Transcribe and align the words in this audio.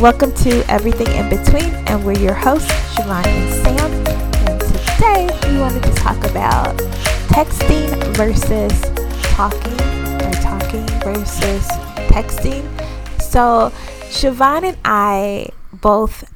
Welcome 0.00 0.34
to 0.34 0.62
Everything 0.70 1.06
in 1.16 1.30
Between, 1.30 1.72
and 1.86 2.04
we're 2.04 2.18
your 2.18 2.34
hosts, 2.34 2.70
Shavon 2.94 3.26
and 3.26 3.64
Sam. 3.64 3.92
And 4.46 4.60
today 4.60 5.50
we 5.50 5.58
wanted 5.58 5.82
to 5.84 5.92
talk 5.94 6.18
about 6.30 6.76
texting 7.28 7.88
versus 8.14 8.78
talking, 9.22 9.72
or 10.20 10.32
talking 10.42 10.86
versus 11.00 11.66
texting. 12.10 12.62
So, 13.22 13.72
Shavon 14.10 14.64
and 14.64 14.76
I 14.84 15.48
both 15.72 16.30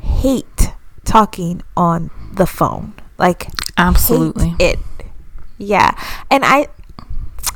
hate 0.00 0.72
talking 1.04 1.62
on 1.76 2.10
the 2.32 2.46
phone. 2.46 2.94
Like, 3.18 3.48
absolutely 3.76 4.54
it. 4.58 4.78
Yeah, 5.58 5.94
and 6.30 6.46
I, 6.46 6.68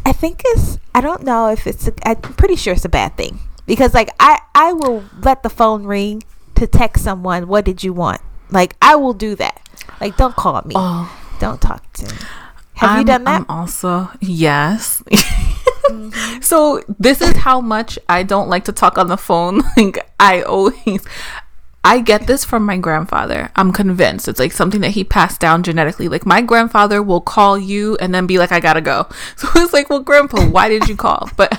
I 0.05 0.13
think 0.13 0.43
it's. 0.45 0.79
I 0.95 1.01
don't 1.01 1.23
know 1.23 1.49
if 1.49 1.67
it's. 1.67 1.89
A, 1.89 1.95
I'm 2.07 2.21
pretty 2.21 2.57
sure 2.57 2.75
it's 2.75 2.85
a 2.85 2.91
bad 2.91 3.17
thing 3.17 3.41
because 3.71 3.95
like 3.95 4.11
I 4.19 4.41
I 4.53 4.73
will 4.73 5.05
let 5.23 5.45
the 5.45 5.49
phone 5.49 5.85
ring 5.85 6.25
to 6.57 6.67
text 6.67 7.05
someone. 7.05 7.47
What 7.47 7.65
did 7.65 7.85
you 7.85 7.93
want? 7.93 8.21
Like 8.51 8.75
I 8.83 8.97
will 8.97 9.13
do 9.13 9.37
that. 9.37 9.63
Like 10.01 10.17
don't 10.17 10.35
call 10.35 10.61
me. 10.63 10.75
Oh. 10.77 11.07
Don't 11.39 11.61
talk 11.61 11.91
to 11.95 12.07
me. 12.07 12.19
Have 12.75 12.91
I'm, 12.91 12.99
you 12.99 13.05
done 13.05 13.25
that? 13.25 13.43
I'm 13.43 13.47
also 13.49 14.11
yes. 14.21 15.03
mm-hmm. 15.07 16.41
So 16.43 16.83
this 16.99 17.21
is 17.21 17.37
how 17.37 17.61
much 17.61 17.97
I 18.09 18.25
don't 18.25 18.49
like 18.49 18.65
to 18.65 18.73
talk 18.73 18.99
on 18.99 19.07
the 19.07 19.17
phone. 19.17 19.63
Like 19.77 20.11
I 20.19 20.43
always 20.43 21.07
I 21.85 22.01
get 22.01 22.27
this 22.27 22.45
from 22.45 22.67
my 22.67 22.77
grandfather. 22.77 23.53
I'm 23.55 23.73
convinced 23.73 24.27
it's 24.27 24.41
like 24.41 24.51
something 24.51 24.81
that 24.81 24.91
he 24.91 25.05
passed 25.05 25.41
down 25.41 25.63
genetically. 25.63 26.09
Like 26.09 26.27
my 26.27 26.43
grandfather 26.43 27.05
will 27.05 27.21
call 27.21 27.57
you 27.57 27.97
and 28.01 28.13
then 28.13 28.27
be 28.27 28.39
like, 28.39 28.51
"I 28.51 28.59
gotta 28.59 28.81
go." 28.81 29.07
So 29.37 29.49
it's 29.55 29.73
like, 29.73 29.89
"Well, 29.89 30.01
Grandpa, 30.01 30.47
why 30.49 30.69
did 30.69 30.89
you 30.89 30.97
call?" 30.97 31.31
But 31.37 31.57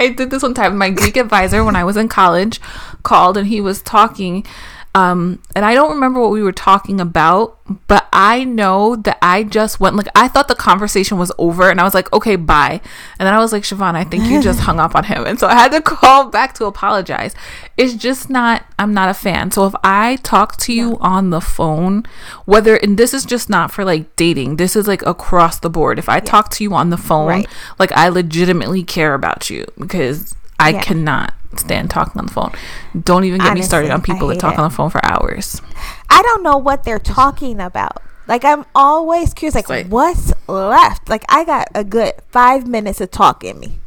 I 0.00 0.08
did 0.08 0.30
this 0.30 0.42
one 0.42 0.54
time. 0.54 0.78
My 0.78 0.90
Greek 0.90 1.18
advisor, 1.18 1.62
when 1.62 1.76
I 1.76 1.84
was 1.84 1.98
in 1.98 2.08
college, 2.08 2.58
called 3.02 3.36
and 3.36 3.46
he 3.46 3.60
was 3.60 3.82
talking 3.82 4.46
um, 4.92 5.40
and 5.54 5.64
I 5.64 5.74
don't 5.74 5.94
remember 5.94 6.20
what 6.20 6.32
we 6.32 6.42
were 6.42 6.50
talking 6.50 7.00
about, 7.00 7.58
but 7.86 8.08
I 8.12 8.42
know 8.42 8.96
that 8.96 9.18
I 9.22 9.44
just 9.44 9.78
went 9.78 9.94
like 9.94 10.08
I 10.16 10.26
thought 10.26 10.48
the 10.48 10.56
conversation 10.56 11.16
was 11.16 11.30
over, 11.38 11.70
and 11.70 11.80
I 11.80 11.84
was 11.84 11.94
like, 11.94 12.12
okay, 12.12 12.34
bye. 12.34 12.80
And 13.18 13.26
then 13.26 13.32
I 13.32 13.38
was 13.38 13.52
like, 13.52 13.62
Shavon, 13.62 13.94
I 13.94 14.02
think 14.02 14.24
you 14.24 14.42
just 14.42 14.60
hung 14.66 14.80
up 14.80 14.96
on 14.96 15.04
him, 15.04 15.24
and 15.26 15.38
so 15.38 15.46
I 15.46 15.54
had 15.54 15.70
to 15.72 15.80
call 15.80 16.28
back 16.28 16.54
to 16.54 16.64
apologize. 16.64 17.36
It's 17.76 17.94
just 17.94 18.30
not. 18.30 18.64
I'm 18.80 18.92
not 18.92 19.08
a 19.08 19.14
fan. 19.14 19.52
So 19.52 19.64
if 19.66 19.74
I 19.84 20.16
talk 20.16 20.56
to 20.58 20.72
you 20.72 20.98
on 21.00 21.30
the 21.30 21.40
phone, 21.40 22.04
whether 22.44 22.74
and 22.74 22.98
this 22.98 23.14
is 23.14 23.24
just 23.24 23.48
not 23.48 23.70
for 23.70 23.84
like 23.84 24.16
dating, 24.16 24.56
this 24.56 24.74
is 24.74 24.88
like 24.88 25.02
across 25.02 25.60
the 25.60 25.70
board. 25.70 26.00
If 26.00 26.08
I 26.08 26.16
yeah. 26.16 26.20
talk 26.20 26.50
to 26.52 26.64
you 26.64 26.74
on 26.74 26.90
the 26.90 26.98
phone, 26.98 27.28
right. 27.28 27.48
like 27.78 27.92
I 27.92 28.08
legitimately 28.08 28.82
care 28.82 29.14
about 29.14 29.50
you 29.50 29.66
because 29.78 30.34
I 30.58 30.70
yeah. 30.70 30.82
cannot 30.82 31.34
stand 31.56 31.90
talking 31.90 32.18
on 32.18 32.26
the 32.26 32.32
phone. 32.32 32.52
Don't 33.00 33.24
even 33.24 33.38
get 33.38 33.48
Honestly, 33.48 33.60
me 33.60 33.66
started 33.66 33.90
on 33.90 34.02
people 34.02 34.28
that 34.28 34.40
talk 34.40 34.54
it. 34.54 34.58
on 34.58 34.70
the 34.70 34.74
phone 34.74 34.90
for 34.90 35.04
hours. 35.04 35.60
I 36.08 36.22
don't 36.22 36.42
know 36.42 36.56
what 36.56 36.84
they're 36.84 36.98
talking 36.98 37.60
about. 37.60 38.02
Like 38.26 38.44
I'm 38.44 38.64
always 38.74 39.34
curious, 39.34 39.54
like, 39.54 39.68
like 39.68 39.86
what's 39.88 40.32
left? 40.46 41.08
Like 41.08 41.24
I 41.28 41.44
got 41.44 41.68
a 41.74 41.82
good 41.82 42.14
five 42.28 42.66
minutes 42.66 43.00
of 43.00 43.10
talking 43.10 43.58
me. 43.58 43.78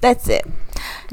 That's 0.00 0.28
it. 0.28 0.46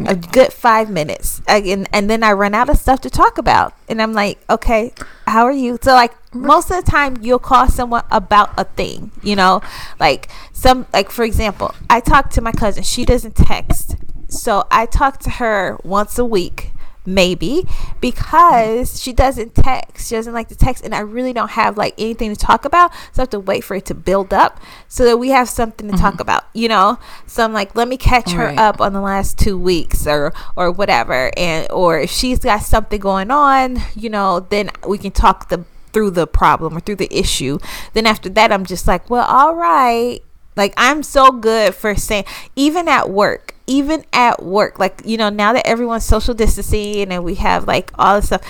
A 0.06 0.16
good 0.16 0.52
five 0.52 0.89
minutes, 0.89 1.42
and 1.48 1.88
and 1.94 2.09
then 2.09 2.23
I 2.23 2.33
run 2.33 2.53
out 2.53 2.70
of 2.70 2.78
stuff 2.78 3.02
to 3.02 3.09
talk 3.09 3.38
about, 3.38 3.73
and 3.88 4.02
I'm 4.02 4.14
like, 4.14 4.39
okay, 4.50 4.94
how 5.28 5.44
are 5.44 5.52
you? 5.52 5.80
So 5.81 5.94
like 5.94 6.14
most 6.33 6.72
of 6.72 6.83
the 6.83 6.89
time, 6.89 7.17
you'll 7.22 7.39
call 7.39 7.67
someone 7.67 8.03
about 8.11 8.52
a 8.58 8.64
thing, 8.64 9.11
you 9.22 9.36
know, 9.36 9.61
like 10.00 10.30
some 10.53 10.88
like 10.94 11.09
for 11.09 11.23
example, 11.23 11.73
I 11.89 12.00
talk 12.00 12.30
to 12.31 12.42
my 12.42 12.52
cousin. 12.52 12.83
She 12.83 13.05
doesn't 13.05 13.36
text 13.36 13.95
so 14.31 14.65
I 14.71 14.85
talk 14.85 15.19
to 15.19 15.29
her 15.29 15.77
once 15.83 16.17
a 16.17 16.25
week, 16.25 16.71
maybe, 17.05 17.67
because 17.99 19.01
she 19.01 19.11
doesn't 19.11 19.55
text. 19.55 20.07
She 20.07 20.15
doesn't 20.15 20.33
like 20.33 20.47
to 20.49 20.55
text, 20.55 20.85
and 20.85 20.95
I 20.95 20.99
really 20.99 21.33
don't 21.33 21.51
have 21.51 21.77
like 21.77 21.93
anything 21.97 22.33
to 22.33 22.39
talk 22.39 22.63
about. 22.63 22.93
So 23.11 23.19
I 23.19 23.21
have 23.23 23.29
to 23.31 23.39
wait 23.39 23.63
for 23.63 23.75
it 23.75 23.86
to 23.87 23.93
build 23.93 24.33
up 24.33 24.59
so 24.87 25.03
that 25.05 25.17
we 25.17 25.30
have 25.30 25.49
something 25.49 25.87
to 25.87 25.93
mm-hmm. 25.93 26.02
talk 26.02 26.20
about, 26.20 26.45
you 26.53 26.70
know? 26.70 26.97
So 27.27 27.43
I'm 27.43 27.53
like, 27.53 27.75
let 27.75 27.87
me 27.87 27.97
catch 27.97 28.31
her 28.31 28.53
up 28.58 28.80
on 28.80 28.93
the 28.93 29.02
last 29.02 29.37
two 29.37 29.58
weeks 29.58 30.08
or 30.08 30.33
or 30.55 30.71
whatever. 30.71 31.31
And 31.36 31.70
or 31.71 31.99
if 31.99 32.09
she's 32.09 32.39
got 32.39 32.61
something 32.61 32.99
going 32.99 33.31
on, 33.31 33.80
you 33.95 34.09
know, 34.09 34.39
then 34.39 34.71
we 34.87 34.97
can 34.97 35.11
talk 35.11 35.49
the 35.49 35.65
through 35.91 36.11
the 36.11 36.25
problem 36.25 36.77
or 36.77 36.80
through 36.80 36.95
the 36.95 37.14
issue. 37.14 37.59
Then 37.93 38.05
after 38.05 38.30
that 38.30 38.52
I'm 38.52 38.65
just 38.65 38.87
like, 38.87 39.09
well, 39.09 39.25
all 39.25 39.55
right. 39.55 40.21
Like 40.56 40.73
I'm 40.78 41.04
so 41.04 41.32
good 41.32 41.73
for 41.76 41.95
saying 41.95 42.26
even 42.56 42.88
at 42.88 43.10
work, 43.10 43.56
even 43.67 44.06
at 44.12 44.44
work, 44.44 44.80
like, 44.80 45.02
you 45.06 45.17
know, 45.17 45.30
now 45.30 45.54
that 45.54 45.66
everyone's 45.66 46.06
social 46.06 46.34
distancing 46.34 47.12
and 47.12 47.23
we 47.23 47.36
have 47.36 47.67
like 47.67 47.92
all 47.95 48.17
this 48.17 48.28
stuff, 48.28 48.42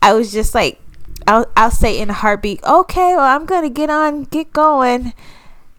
I 0.00 0.12
was 0.14 0.32
just 0.32 0.54
like, 0.54 0.80
I'll, 1.26 1.46
I'll 1.56 1.70
say 1.70 1.98
in 1.98 2.10
a 2.10 2.14
heartbeat, 2.14 2.62
okay, 2.64 3.16
well, 3.16 3.20
I'm 3.20 3.44
going 3.44 3.62
to 3.62 3.70
get 3.70 3.90
on, 3.90 4.24
get 4.24 4.52
going. 4.52 5.12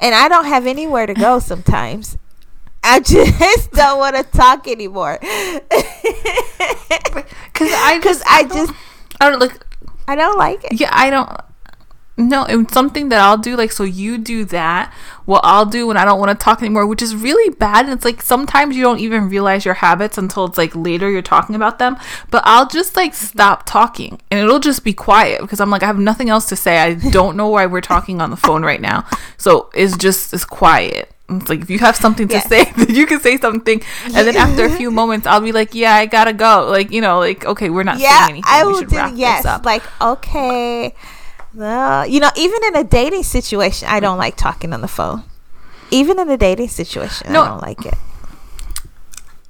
And 0.01 0.15
I 0.15 0.27
don't 0.27 0.45
have 0.45 0.65
anywhere 0.67 1.05
to 1.05 1.13
go 1.13 1.39
sometimes. 1.39 2.17
I 2.83 2.99
just 3.05 3.71
don't 3.71 3.99
want 3.99 4.15
to 4.15 4.23
talk 4.23 4.67
anymore. 4.67 5.17
Cause 5.19 5.29
I, 7.71 7.99
Cause 8.03 8.21
I, 8.25 8.39
I 8.39 8.43
just, 8.43 8.73
I 9.19 9.29
don't 9.29 9.39
like, 9.39 9.65
I 10.07 10.15
don't 10.15 10.37
like 10.37 10.63
it. 10.65 10.79
Yeah, 10.79 10.89
I 10.91 11.09
don't. 11.09 11.29
No, 12.17 12.43
it's 12.43 12.73
something 12.73 13.09
that 13.09 13.21
I'll 13.21 13.37
do. 13.37 13.55
Like, 13.55 13.71
so 13.71 13.83
you 13.83 14.17
do 14.17 14.43
that. 14.45 14.93
What 15.29 15.41
I'll 15.43 15.67
do 15.67 15.85
when 15.85 15.95
I 15.95 16.05
don't 16.05 16.19
want 16.19 16.31
to 16.31 16.43
talk 16.43 16.59
anymore, 16.59 16.87
which 16.87 17.03
is 17.03 17.15
really 17.15 17.53
bad. 17.53 17.85
And 17.85 17.93
it's 17.93 18.03
like 18.03 18.23
sometimes 18.23 18.75
you 18.75 18.81
don't 18.81 18.97
even 18.97 19.29
realize 19.29 19.63
your 19.63 19.75
habits 19.75 20.17
until 20.17 20.45
it's 20.45 20.57
like 20.57 20.75
later 20.75 21.07
you're 21.07 21.21
talking 21.21 21.53
about 21.53 21.77
them. 21.77 21.97
But 22.31 22.41
I'll 22.47 22.67
just 22.67 22.95
like 22.95 23.13
stop 23.13 23.67
talking 23.67 24.19
and 24.31 24.39
it'll 24.39 24.59
just 24.59 24.83
be 24.83 24.91
quiet 24.91 25.41
because 25.41 25.59
I'm 25.59 25.69
like, 25.69 25.83
I 25.83 25.85
have 25.85 25.99
nothing 25.99 26.31
else 26.31 26.49
to 26.49 26.55
say. 26.55 26.79
I 26.79 26.95
don't 26.95 27.37
know 27.37 27.47
why 27.47 27.67
we're 27.67 27.79
talking 27.79 28.21
on 28.21 28.31
the 28.31 28.37
phone 28.37 28.63
right 28.63 28.81
now. 28.81 29.05
So 29.37 29.69
it's 29.75 29.95
just, 29.97 30.33
it's 30.33 30.45
quiet. 30.45 31.13
It's 31.29 31.47
like 31.47 31.61
if 31.61 31.69
you 31.69 31.77
have 31.77 31.95
something 31.95 32.27
to 32.27 32.33
yes. 32.33 32.49
say, 32.49 32.63
then 32.77 32.95
you 32.95 33.05
can 33.05 33.19
say 33.19 33.37
something, 33.37 33.83
and 34.05 34.15
then 34.15 34.35
after 34.35 34.65
a 34.65 34.69
few 34.71 34.89
moments, 34.89 35.27
I'll 35.27 35.41
be 35.41 35.51
like, 35.51 35.75
"Yeah, 35.75 35.93
I 35.93 36.07
gotta 36.07 36.33
go." 36.33 36.67
Like 36.67 36.89
you 36.89 37.01
know, 37.01 37.19
like 37.19 37.45
okay, 37.45 37.69
we're 37.69 37.83
not 37.83 37.99
yeah, 37.99 38.25
saying 38.25 38.29
anything. 38.31 38.43
I 38.47 38.63
will 38.63 38.81
do. 38.81 39.15
Yes, 39.15 39.45
like 39.63 39.83
okay, 40.01 40.95
well, 41.53 42.05
you 42.05 42.19
know, 42.19 42.29
even 42.35 42.63
in 42.67 42.75
a 42.75 42.83
dating 42.83 43.23
situation, 43.23 43.87
I 43.87 43.99
don't 43.99 44.17
like 44.17 44.35
talking 44.35 44.73
on 44.73 44.81
the 44.81 44.87
phone. 44.87 45.23
Even 45.91 46.19
in 46.19 46.29
a 46.29 46.37
dating 46.37 46.69
situation, 46.69 47.33
no. 47.33 47.41
I 47.41 47.47
don't 47.47 47.61
like 47.61 47.85
it. 47.85 47.95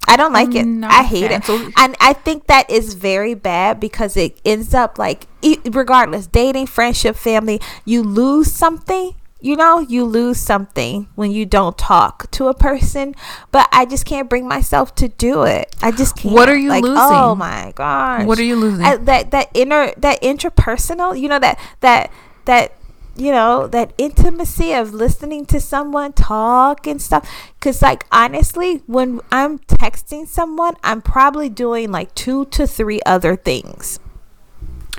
I 0.08 0.16
don't 0.16 0.34
like 0.34 0.56
it. 0.56 0.66
I 0.86 1.04
hate 1.04 1.30
it. 1.30 1.48
And 1.78 1.96
I 2.00 2.14
think 2.14 2.48
that 2.48 2.70
is 2.70 2.96
very 2.96 3.36
bad 3.36 3.80
because 3.80 4.18
it 4.18 4.40
ends 4.44 4.74
up 4.74 4.98
like, 4.98 5.28
regardless, 5.66 6.26
dating, 6.26 6.66
friendship, 6.66 7.16
family, 7.16 7.62
you 7.86 8.02
lose 8.02 8.52
something 8.52 9.14
you 9.42 9.56
know, 9.56 9.80
you 9.80 10.04
lose 10.04 10.38
something 10.38 11.08
when 11.16 11.32
you 11.32 11.46
don't 11.46 11.78
talk 11.78 12.30
to 12.32 12.48
a 12.48 12.54
person, 12.54 13.16
but 13.52 13.70
I 13.72 13.86
just 13.86 14.06
can't 14.06 14.30
bring 14.30 14.48
myself 14.48 14.94
to 14.96 15.08
do 15.08 15.44
it. 15.44 15.74
I 15.82 15.92
just 15.92 16.18
can't. 16.18 16.34
What 16.34 16.50
are 16.50 16.58
you 16.58 16.70
like, 16.70 16.84
oh 16.84 16.88
losing? 16.88 17.04
Oh 17.04 17.36
my 17.36 17.72
gosh. 17.76 18.26
What 18.26 18.38
are 18.38 18.44
you 18.44 18.58
losing? 18.58 18.86
I, 18.86 18.98
that 18.98 19.32
that 19.32 19.50
inner 19.54 19.94
that 19.98 20.22
interpersonal, 20.22 21.20
you 21.20 21.30
know 21.30 21.40
that 21.40 21.58
that 21.80 22.12
that 22.46 22.74
you 23.16 23.32
know 23.32 23.68
that 23.68 23.94
intimacy 23.98 24.74
of 24.74 24.94
listening 24.94 25.46
to 25.46 25.62
someone 25.62 26.12
talk 26.12 26.86
and 26.86 27.02
stuff 27.02 27.30
cuz 27.62 27.82
like 27.82 28.06
honestly 28.12 28.84
when 28.88 29.22
I'm 29.32 29.60
texting 29.60 30.28
someone, 30.28 30.76
I'm 30.84 31.02
probably 31.02 31.48
doing 31.48 31.92
like 31.92 32.14
2 32.14 32.46
to 32.46 32.68
3 32.68 33.00
other 33.06 33.38
things 33.38 34.00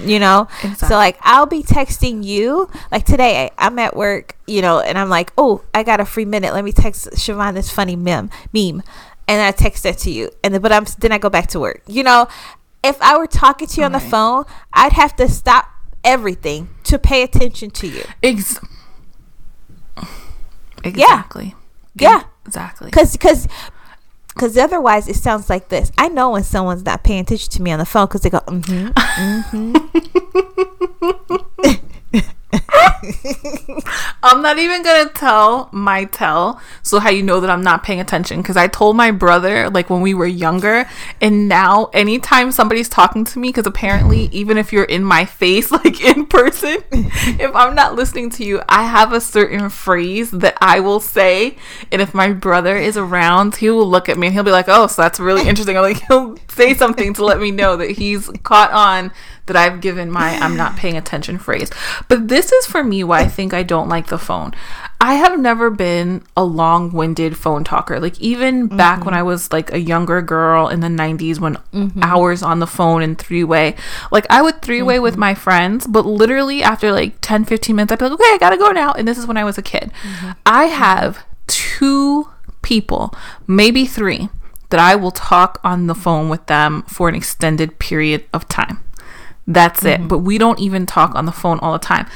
you 0.09 0.19
know? 0.19 0.49
Exactly. 0.63 0.89
so 0.89 0.95
like 0.95 1.19
i'll 1.23 1.47
be 1.47 1.63
texting 1.63 2.25
you 2.25 2.71
like 2.91 3.05
today 3.05 3.51
i'm 3.59 3.79
at 3.79 3.97
work 3.97 4.37
you 4.47 4.63
know 4.63 4.81
and 4.81 4.99
i'm 4.99 5.09
like 5.09 5.33
oh 5.39 5.63
i 5.75 5.83
got 5.83 6.01
a 6.01 6.05
free 6.05 6.25
minute. 6.25 6.53
Let 6.55 6.65
me 6.65 6.73
text 6.73 7.09
Shavon 7.13 7.55
this 7.55 7.71
funny 7.71 7.97
meme 7.97 8.31
meme. 8.53 8.83
And 9.29 9.41
i 9.43 9.51
text 9.53 9.83
that 9.85 9.99
to 9.99 10.11
you. 10.11 10.31
And 10.43 10.55
then 10.55 10.61
but 10.61 10.73
i'm 10.73 10.87
then 10.99 11.13
i 11.13 11.19
go 11.19 11.31
back 11.31 11.49
to 11.49 11.61
work 11.61 11.83
you 11.87 12.03
know? 12.03 12.29
If 12.83 13.01
i 13.03 13.17
were 13.19 13.27
talking 13.27 13.69
to 13.69 13.81
you 13.81 13.85
on 13.85 13.93
the 13.93 14.01
phone 14.01 14.45
i'd 14.73 14.93
have 14.93 15.15
to 15.17 15.29
stop 15.29 15.67
everything 16.05 16.69
to 16.85 16.99
pay 16.99 17.23
attention 17.23 17.71
to 17.71 17.87
you. 17.87 18.05
Ex- 18.23 18.59
exactly. 20.85 21.55
Yeah. 21.95 22.23
Exactly. 22.47 22.87
Because 22.87 23.13
because 23.13 23.47
because 24.35 24.57
otherwise, 24.57 25.09
it 25.09 25.17
sounds 25.17 25.51
like 25.51 25.69
this. 25.69 25.93
I 25.99 26.09
know 26.09 26.31
when 26.31 26.45
someone's 26.45 26.85
not 26.85 27.05
paying 27.05 27.21
attention 27.21 27.51
to 27.53 27.63
me 27.63 27.73
on 27.73 27.79
the 27.79 27.85
phone 27.85 28.07
because 28.07 28.23
they 28.23 28.31
go, 28.31 28.41
mm-hmm, 28.41 28.89
mm-hmm. 29.61 29.77
I'm 34.23 34.43
not 34.43 34.59
even 34.59 34.83
gonna 34.83 35.11
tell 35.11 35.69
my 35.73 36.05
tell, 36.07 36.61
so 36.83 36.99
how 36.99 37.11
you 37.11 37.23
know 37.23 37.41
that 37.41 37.51
I'm 37.51 37.63
not 37.63 37.83
paying 37.83 38.01
attention. 38.01 38.43
Because 38.43 38.57
I 38.57 38.67
told 38.67 38.97
my 38.97 39.11
brother 39.11 39.71
like 39.71 39.89
when 39.89 40.01
we 40.01 40.15
were 40.15 40.27
younger, 40.27 40.87
and 41.21 41.49
now 41.49 41.87
anytime 41.93 42.53
somebody's 42.53 42.89
talking 42.89 43.25
to 43.25 43.39
me, 43.39 43.49
because 43.49 43.67
apparently 43.67 44.25
even 44.33 44.59
if 44.59 44.73
you're 44.73 44.85
in 44.85 45.05
my 45.05 45.25
face, 45.25 45.71
like 45.71 46.01
in 46.01 46.27
person, 46.27 46.79
if 46.93 47.55
I'm 47.55 47.75
not 47.75 47.95
listening 47.95 48.31
to 48.31 48.45
you, 48.45 48.63
I 48.69 48.85
have 48.85 49.13
a 49.13 49.21
certain 49.21 49.69
phrase 49.71 50.31
that 50.33 50.57
I 50.61 50.81
will 50.81 51.01
say, 51.01 51.57
and 51.93 52.03
if 52.03 52.15
my 52.15 52.33
brother 52.33 52.77
is 52.77 52.97
around, 52.97 53.57
he 53.57 53.71
will 53.71 53.89
look 53.89 54.09
at 54.09 54.19
me 54.19 54.27
and 54.29 54.35
he'll 54.35 54.45
be 54.45 54.51
like, 54.51 54.69
"Oh, 54.69 54.87
so 54.87 55.03
that's 55.03 55.21
really 55.21 55.49
interesting." 55.49 55.77
Or 55.77 55.83
like 55.83 56.03
he'll 56.09 56.37
say 56.49 56.75
something 56.75 57.15
to 57.15 57.25
let 57.25 57.39
me 57.41 57.51
know 57.51 57.77
that 57.77 57.91
he's 57.93 58.29
caught 58.43 58.73
on 58.73 59.13
that 59.47 59.57
I've 59.57 59.81
given 59.81 60.11
my 60.11 60.31
I'm 60.37 60.57
not 60.57 60.77
paying 60.77 60.97
attention 60.97 61.39
phrase. 61.39 61.71
But 62.09 62.29
this 62.29 62.53
is 62.53 62.67
for 62.67 62.83
me 62.83 63.05
why 63.05 63.21
I 63.21 63.29
think 63.29 63.53
I 63.55 63.63
don't 63.63 63.89
like 63.89 64.09
the 64.09 64.19
phone. 64.19 64.53
I 65.03 65.15
have 65.15 65.41
never 65.41 65.71
been 65.71 66.23
a 66.37 66.45
long 66.45 66.93
winded 66.93 67.37
phone 67.37 67.65
talker. 67.65 67.99
Like, 67.99 68.21
even 68.21 68.69
mm-hmm. 68.69 68.77
back 68.77 69.05
when 69.07 69.15
I 69.15 69.23
was 69.23 69.51
like 69.51 69.73
a 69.73 69.81
younger 69.81 70.21
girl 70.21 70.69
in 70.69 70.81
the 70.81 70.89
90s, 70.89 71.41
when 71.41 71.55
mm-hmm. 71.73 72.03
hours 72.03 72.43
on 72.43 72.59
the 72.59 72.67
phone 72.67 73.01
and 73.03 73.19
three 73.19 73.43
way, 73.43 73.77
like, 74.13 74.27
I 74.29 74.43
would 74.43 74.61
three 74.61 74.83
way 74.83 74.97
mm-hmm. 74.97 75.05
with 75.05 75.17
my 75.17 75.35
friends, 75.35 75.87
but 75.87 76.05
literally 76.05 76.63
after 76.63 76.93
like 76.93 77.15
10, 77.23 77.47
15 77.47 77.75
minutes, 77.75 77.93
I'd 77.93 77.99
be 77.99 78.05
like, 78.05 78.13
okay, 78.13 78.25
I 78.25 78.39
gotta 78.39 78.59
go 78.59 78.73
now. 78.73 78.93
And 78.93 79.09
this 79.09 79.17
is 79.17 79.27
when 79.27 79.39
I 79.39 79.45
was 79.45 79.57
a 79.57 79.63
kid. 79.63 79.91
Mm-hmm. 80.03 80.31
I 80.45 80.65
have 80.65 81.25
two 81.47 82.29
people, 82.61 83.15
maybe 83.47 83.87
three, 83.87 84.29
that 84.69 84.81
I 84.81 84.97
will 84.97 85.11
talk 85.11 85.61
on 85.65 85.87
the 85.87 85.95
phone 85.95 86.29
with 86.29 86.45
them 86.47 86.83
for 86.83 87.09
an 87.09 87.15
extended 87.15 87.79
period 87.79 88.27
of 88.35 88.49
time. 88.49 88.81
That's 89.53 89.85
it. 89.85 89.99
Mm-hmm. 89.99 90.09
But 90.09 90.19
we 90.19 90.39
don't 90.39 90.59
even 90.59 90.87
talk 90.87 91.15
on 91.15 91.27
the 91.27 91.33
phone 91.33 91.59
all 91.61 91.73
the 91.73 91.79
time. 91.79 92.07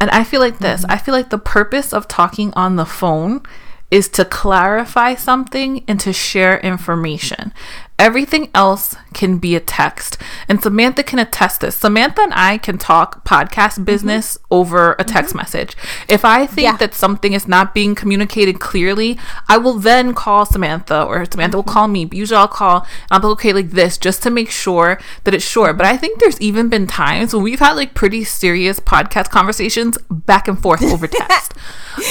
And 0.00 0.10
I 0.10 0.24
feel 0.24 0.40
like 0.40 0.58
this 0.58 0.82
mm-hmm. 0.82 0.92
I 0.92 0.98
feel 0.98 1.14
like 1.14 1.30
the 1.30 1.38
purpose 1.38 1.92
of 1.92 2.08
talking 2.08 2.52
on 2.54 2.76
the 2.76 2.86
phone 2.86 3.42
is 3.90 4.08
to 4.08 4.24
clarify 4.24 5.14
something 5.14 5.84
and 5.86 6.00
to 6.00 6.12
share 6.12 6.58
information. 6.58 7.52
Everything 7.98 8.50
else 8.54 8.94
can 9.14 9.38
be 9.38 9.56
a 9.56 9.60
text. 9.60 10.18
And 10.48 10.62
Samantha 10.62 11.02
can 11.02 11.18
attest 11.18 11.60
this. 11.60 11.76
Samantha 11.76 12.20
and 12.20 12.34
I 12.34 12.58
can 12.58 12.76
talk 12.76 13.24
podcast 13.24 13.74
mm-hmm. 13.74 13.84
business 13.84 14.36
mm-hmm. 14.36 14.54
over 14.54 14.92
a 14.98 15.04
text 15.04 15.30
mm-hmm. 15.30 15.38
message. 15.38 15.76
If 16.08 16.24
I 16.24 16.46
think 16.46 16.64
yeah. 16.64 16.76
that 16.76 16.92
something 16.94 17.32
is 17.32 17.48
not 17.48 17.74
being 17.74 17.94
communicated 17.94 18.60
clearly, 18.60 19.18
I 19.48 19.56
will 19.56 19.78
then 19.78 20.12
call 20.12 20.44
Samantha 20.44 21.04
or 21.04 21.24
Samantha 21.24 21.56
will 21.56 21.64
mm-hmm. 21.64 21.72
call 21.72 21.88
me. 21.88 22.04
But 22.04 22.18
usually 22.18 22.36
I'll 22.36 22.48
call 22.48 22.80
and 22.80 22.86
I'll 23.10 23.20
be 23.20 23.26
okay 23.28 23.52
like 23.54 23.70
this 23.70 23.96
just 23.96 24.22
to 24.24 24.30
make 24.30 24.50
sure 24.50 25.00
that 25.24 25.32
it's 25.32 25.44
sure. 25.44 25.72
But 25.72 25.86
I 25.86 25.96
think 25.96 26.20
there's 26.20 26.40
even 26.40 26.68
been 26.68 26.86
times 26.86 27.32
when 27.32 27.42
we've 27.42 27.60
had 27.60 27.76
like 27.76 27.94
pretty 27.94 28.24
serious 28.24 28.78
podcast 28.78 29.30
conversations 29.30 29.96
back 30.10 30.48
and 30.48 30.60
forth 30.60 30.82
over 30.82 31.06
text. 31.06 31.54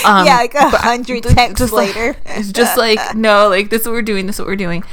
Um, 0.03 0.25
yeah, 0.25 0.37
like 0.37 0.55
a 0.55 0.69
hundred 0.69 1.21
texts 1.21 1.71
later. 1.71 2.07
Like, 2.07 2.37
it's 2.37 2.51
just 2.51 2.75
like, 2.75 2.99
no, 3.15 3.49
like 3.49 3.69
this 3.69 3.81
is 3.81 3.87
what 3.87 3.93
we're 3.93 4.01
doing, 4.01 4.25
this 4.25 4.37
is 4.37 4.39
what 4.39 4.47
we're 4.47 4.55
doing. 4.55 4.83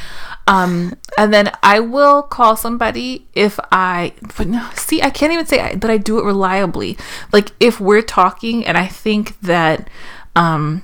Um, 0.46 0.96
and 1.16 1.32
then 1.32 1.52
I 1.62 1.78
will 1.80 2.22
call 2.22 2.56
somebody 2.56 3.26
if 3.32 3.60
I, 3.70 4.12
but 4.36 4.48
no, 4.48 4.68
see, 4.74 5.00
I 5.00 5.10
can't 5.10 5.32
even 5.32 5.46
say 5.46 5.60
I, 5.60 5.74
that 5.76 5.90
I 5.90 5.98
do 5.98 6.18
it 6.18 6.24
reliably. 6.24 6.98
Like 7.32 7.50
if 7.60 7.80
we're 7.80 8.02
talking 8.02 8.66
and 8.66 8.76
I 8.76 8.88
think 8.88 9.38
that, 9.42 9.88
um, 10.34 10.82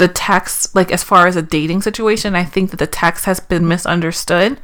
the 0.00 0.08
text, 0.08 0.74
like 0.74 0.90
as 0.90 1.04
far 1.04 1.26
as 1.26 1.36
a 1.36 1.42
dating 1.42 1.82
situation, 1.82 2.34
I 2.34 2.42
think 2.44 2.70
that 2.70 2.78
the 2.78 2.86
text 2.86 3.26
has 3.26 3.38
been 3.38 3.68
misunderstood. 3.68 4.58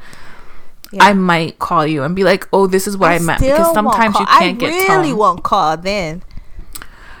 Yeah. 0.91 1.03
I 1.03 1.13
might 1.13 1.59
call 1.59 1.85
you 1.85 2.03
and 2.03 2.15
be 2.15 2.23
like, 2.23 2.47
"Oh, 2.51 2.65
this 2.65 2.87
is 2.87 2.97
what 2.97 3.11
I, 3.11 3.15
I 3.15 3.19
meant," 3.19 3.41
because 3.41 3.71
sometimes 3.73 4.17
you 4.17 4.25
can't 4.25 4.41
I 4.41 4.51
get. 4.53 4.89
I 4.89 4.95
really 4.95 5.09
tone. 5.09 5.17
won't 5.17 5.43
call 5.43 5.77
then. 5.77 6.23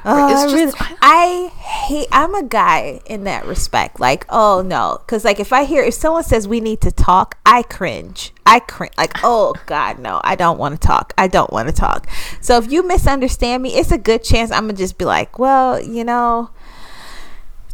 Uh, 0.03 0.29
it's 0.31 0.51
just, 0.51 0.79
really, 0.79 0.97
I 1.01 1.47
hate. 1.47 2.07
I'm 2.11 2.33
a 2.35 2.43
guy 2.43 3.01
in 3.05 3.25
that 3.25 3.45
respect. 3.45 3.99
Like, 3.99 4.25
oh 4.29 4.61
no, 4.65 4.99
because 5.01 5.25
like 5.25 5.39
if 5.39 5.51
I 5.51 5.65
hear 5.65 5.83
if 5.83 5.93
someone 5.93 6.23
says 6.23 6.47
we 6.47 6.59
need 6.59 6.81
to 6.81 6.91
talk, 6.91 7.37
I 7.45 7.63
cringe. 7.63 8.33
I 8.45 8.59
cringe. 8.59 8.93
Like, 8.97 9.13
oh 9.23 9.53
god, 9.65 9.99
no, 9.99 10.21
I 10.23 10.35
don't 10.35 10.57
want 10.57 10.79
to 10.79 10.87
talk. 10.87 11.13
I 11.17 11.27
don't 11.27 11.51
want 11.51 11.67
to 11.67 11.73
talk. 11.73 12.07
So 12.41 12.57
if 12.57 12.71
you 12.71 12.87
misunderstand 12.87 13.63
me, 13.63 13.73
it's 13.73 13.91
a 13.91 13.97
good 13.97 14.23
chance 14.23 14.51
I'm 14.51 14.63
gonna 14.63 14.73
just 14.73 14.97
be 14.97 15.05
like, 15.05 15.39
well, 15.39 15.81
you 15.81 16.03
know, 16.03 16.51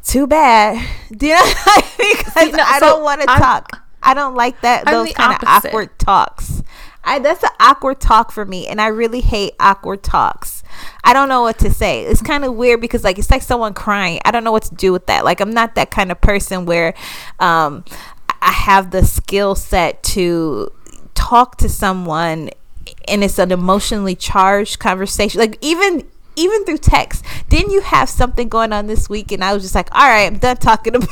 too 0.04 0.28
bad. 0.28 0.84
Do 1.16 1.28
you 1.28 1.34
know? 1.34 1.54
because 1.98 2.52
no, 2.52 2.64
I 2.64 2.80
don't 2.80 3.04
want 3.04 3.22
to 3.22 3.28
talk. 3.28 3.82
I 4.02 4.14
don't 4.14 4.36
like 4.36 4.60
that. 4.62 4.88
I'm 4.88 5.06
those 5.06 5.14
kind 5.14 5.34
of 5.34 5.48
awkward 5.48 5.98
talks. 5.98 6.62
I 7.04 7.20
that's 7.20 7.44
an 7.44 7.50
awkward 7.60 8.00
talk 8.00 8.32
for 8.32 8.46
me, 8.46 8.68
and 8.68 8.80
I 8.80 8.88
really 8.88 9.22
hate 9.22 9.54
awkward 9.60 10.04
talks. 10.04 10.64
I 11.04 11.14
don't 11.14 11.30
know 11.30 11.42
what 11.42 11.60
to 11.60 11.70
say. 11.70 12.04
It's 12.04 12.22
kind 12.22 12.46
of 12.46 12.56
weird 12.56 12.82
because 12.82 13.04
like 13.04 13.20
it's 13.20 13.30
like 13.30 13.42
someone 13.42 13.74
crying. 13.74 14.20
I 14.26 14.32
don't 14.32 14.44
know 14.44 14.52
what 14.52 14.64
to 14.64 14.76
do 14.76 14.92
with 14.92 15.08
that. 15.08 15.26
Like 15.26 15.42
I'm 15.42 15.52
not 15.52 15.76
that 15.76 15.92
kind 15.92 16.12
of 16.12 16.22
person 16.22 16.66
where 16.66 16.94
um, 17.40 17.84
I 18.42 18.52
have 18.52 18.92
the 18.92 19.06
skill 19.06 19.56
set 19.56 20.04
to 20.04 20.72
talk 21.14 21.58
to 21.58 21.70
someone 21.70 22.50
and 23.08 23.24
it's 23.24 23.40
an 23.40 23.52
emotionally 23.52 24.16
charged 24.16 24.80
conversation. 24.80 25.40
Like 25.40 25.58
even 25.62 26.06
even 26.36 26.66
through 26.66 26.80
text. 26.80 27.24
Didn't 27.50 27.72
you 27.72 27.82
have 27.82 28.10
something 28.10 28.50
going 28.50 28.74
on 28.74 28.88
this 28.88 29.10
week? 29.10 29.32
And 29.32 29.44
I 29.44 29.54
was 29.54 29.64
just 29.64 29.76
like, 29.76 29.94
all 29.94 30.08
right, 30.08 30.26
I'm 30.26 30.38
done 30.38 30.58
talking 30.58 30.96
about 30.96 31.12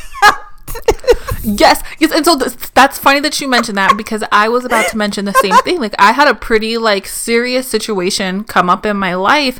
yes, 1.43 1.83
yes, 1.99 2.11
and 2.11 2.25
so 2.25 2.37
th- 2.37 2.55
that's 2.73 2.97
funny 2.97 3.19
that 3.21 3.39
you 3.41 3.47
mentioned 3.47 3.77
that 3.77 3.95
because 3.97 4.23
I 4.31 4.49
was 4.49 4.65
about 4.65 4.89
to 4.89 4.97
mention 4.97 5.25
the 5.25 5.33
same 5.33 5.55
thing. 5.63 5.79
Like 5.79 5.95
I 5.99 6.11
had 6.11 6.27
a 6.27 6.35
pretty 6.35 6.77
like 6.77 7.05
serious 7.05 7.67
situation 7.67 8.43
come 8.43 8.69
up 8.69 8.85
in 8.85 8.97
my 8.97 9.15
life, 9.15 9.59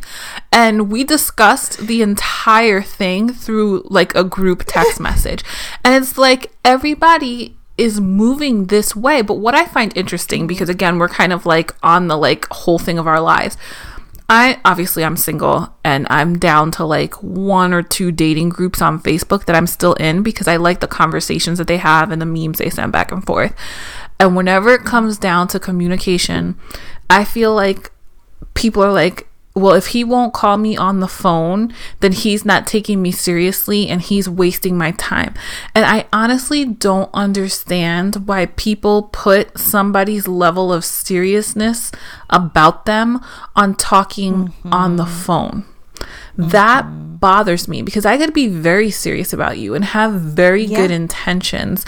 and 0.52 0.92
we 0.92 1.04
discussed 1.04 1.80
the 1.88 2.02
entire 2.02 2.82
thing 2.82 3.34
through 3.34 3.88
like 3.90 4.14
a 4.16 4.24
group 4.24 4.64
text 4.68 5.00
message, 5.00 5.44
and 5.84 5.96
it's 5.96 6.18
like 6.18 6.52
everybody 6.64 7.58
is 7.78 8.00
moving 8.00 8.68
this 8.68 8.96
way. 8.96 9.22
But 9.22 9.36
what 9.36 9.56
I 9.56 9.66
find 9.66 9.96
interesting 9.98 10.46
because 10.46 10.70
again 10.70 11.00
we're 11.00 11.10
kind 11.10 11.34
of 11.34 11.46
like 11.46 11.74
on 11.82 12.08
the 12.08 12.18
like 12.18 12.48
whole 12.52 12.80
thing 12.80 13.00
of 13.00 13.08
our 13.08 13.20
lives 13.20 13.58
I 14.34 14.62
obviously 14.64 15.04
I'm 15.04 15.18
single 15.18 15.76
and 15.84 16.08
I'm 16.10 16.40
down 16.40 16.72
to 16.72 16.86
like 16.86 17.16
one 17.16 17.74
or 17.74 17.84
two 17.84 18.14
dating 18.14 18.48
groups 18.48 18.82
on 18.82 19.04
Facebook 19.04 19.44
that 19.44 19.58
I'm 19.58 19.68
still 19.68 19.92
in 19.96 20.24
because 20.24 20.48
I 20.48 20.56
like 20.56 20.80
the 20.80 20.88
conversations 20.88 21.58
that 21.58 21.68
they 21.68 21.76
have 21.76 22.12
and 22.12 22.22
the 22.22 22.26
memes 22.26 22.60
they 22.60 22.70
send 22.70 22.94
back 22.94 23.12
and 23.12 23.26
forth. 23.26 23.54
And 24.22 24.34
whenever 24.34 24.74
it 24.74 24.86
comes 24.86 25.18
down 25.18 25.50
to 25.50 25.60
communication, 25.60 26.58
I 27.10 27.26
feel 27.26 27.54
like 27.54 27.92
people 28.54 28.82
are 28.82 28.94
like 28.94 29.28
well, 29.54 29.74
if 29.74 29.88
he 29.88 30.04
won't 30.04 30.34
call 30.34 30.58
me 30.58 30.78
on 30.78 31.00
the 31.00 31.08
phone, 31.08 31.74
then 32.00 32.14
he's 32.14 32.46
not 32.46 32.66
taking 32.66 33.02
me 33.02 33.12
seriously 33.12 33.90
and 33.90 34.02
he's 34.02 34.30
wasting 34.30 34.78
my 34.78 34.92
time. 34.92 35.34
And 35.76 35.86
I 35.86 36.08
honestly 36.14 36.64
don't 36.66 37.10
understand 37.14 38.28
why 38.28 38.46
people 38.46 39.04
put 39.04 39.58
somebody's 39.58 40.28
level 40.28 40.72
of 40.72 40.86
seriousness 40.86 41.92
about 42.30 42.86
them 42.86 43.20
on 43.56 43.76
talking 43.76 44.34
mm-hmm. 44.34 44.74
on 44.74 44.96
the 44.96 45.06
phone. 45.06 45.66
Mm-hmm. 46.38 46.50
That 46.50 46.86
bothers 47.22 47.68
me 47.68 47.84
because 47.84 48.06
I 48.06 48.18
could 48.18 48.34
be 48.34 48.48
very 48.48 48.90
serious 48.90 49.32
about 49.32 49.60
you 49.60 49.76
and 49.76 49.86
have 49.86 50.14
very 50.14 50.66
yeah. 50.66 50.78
good 50.78 50.92
intentions, 50.92 51.86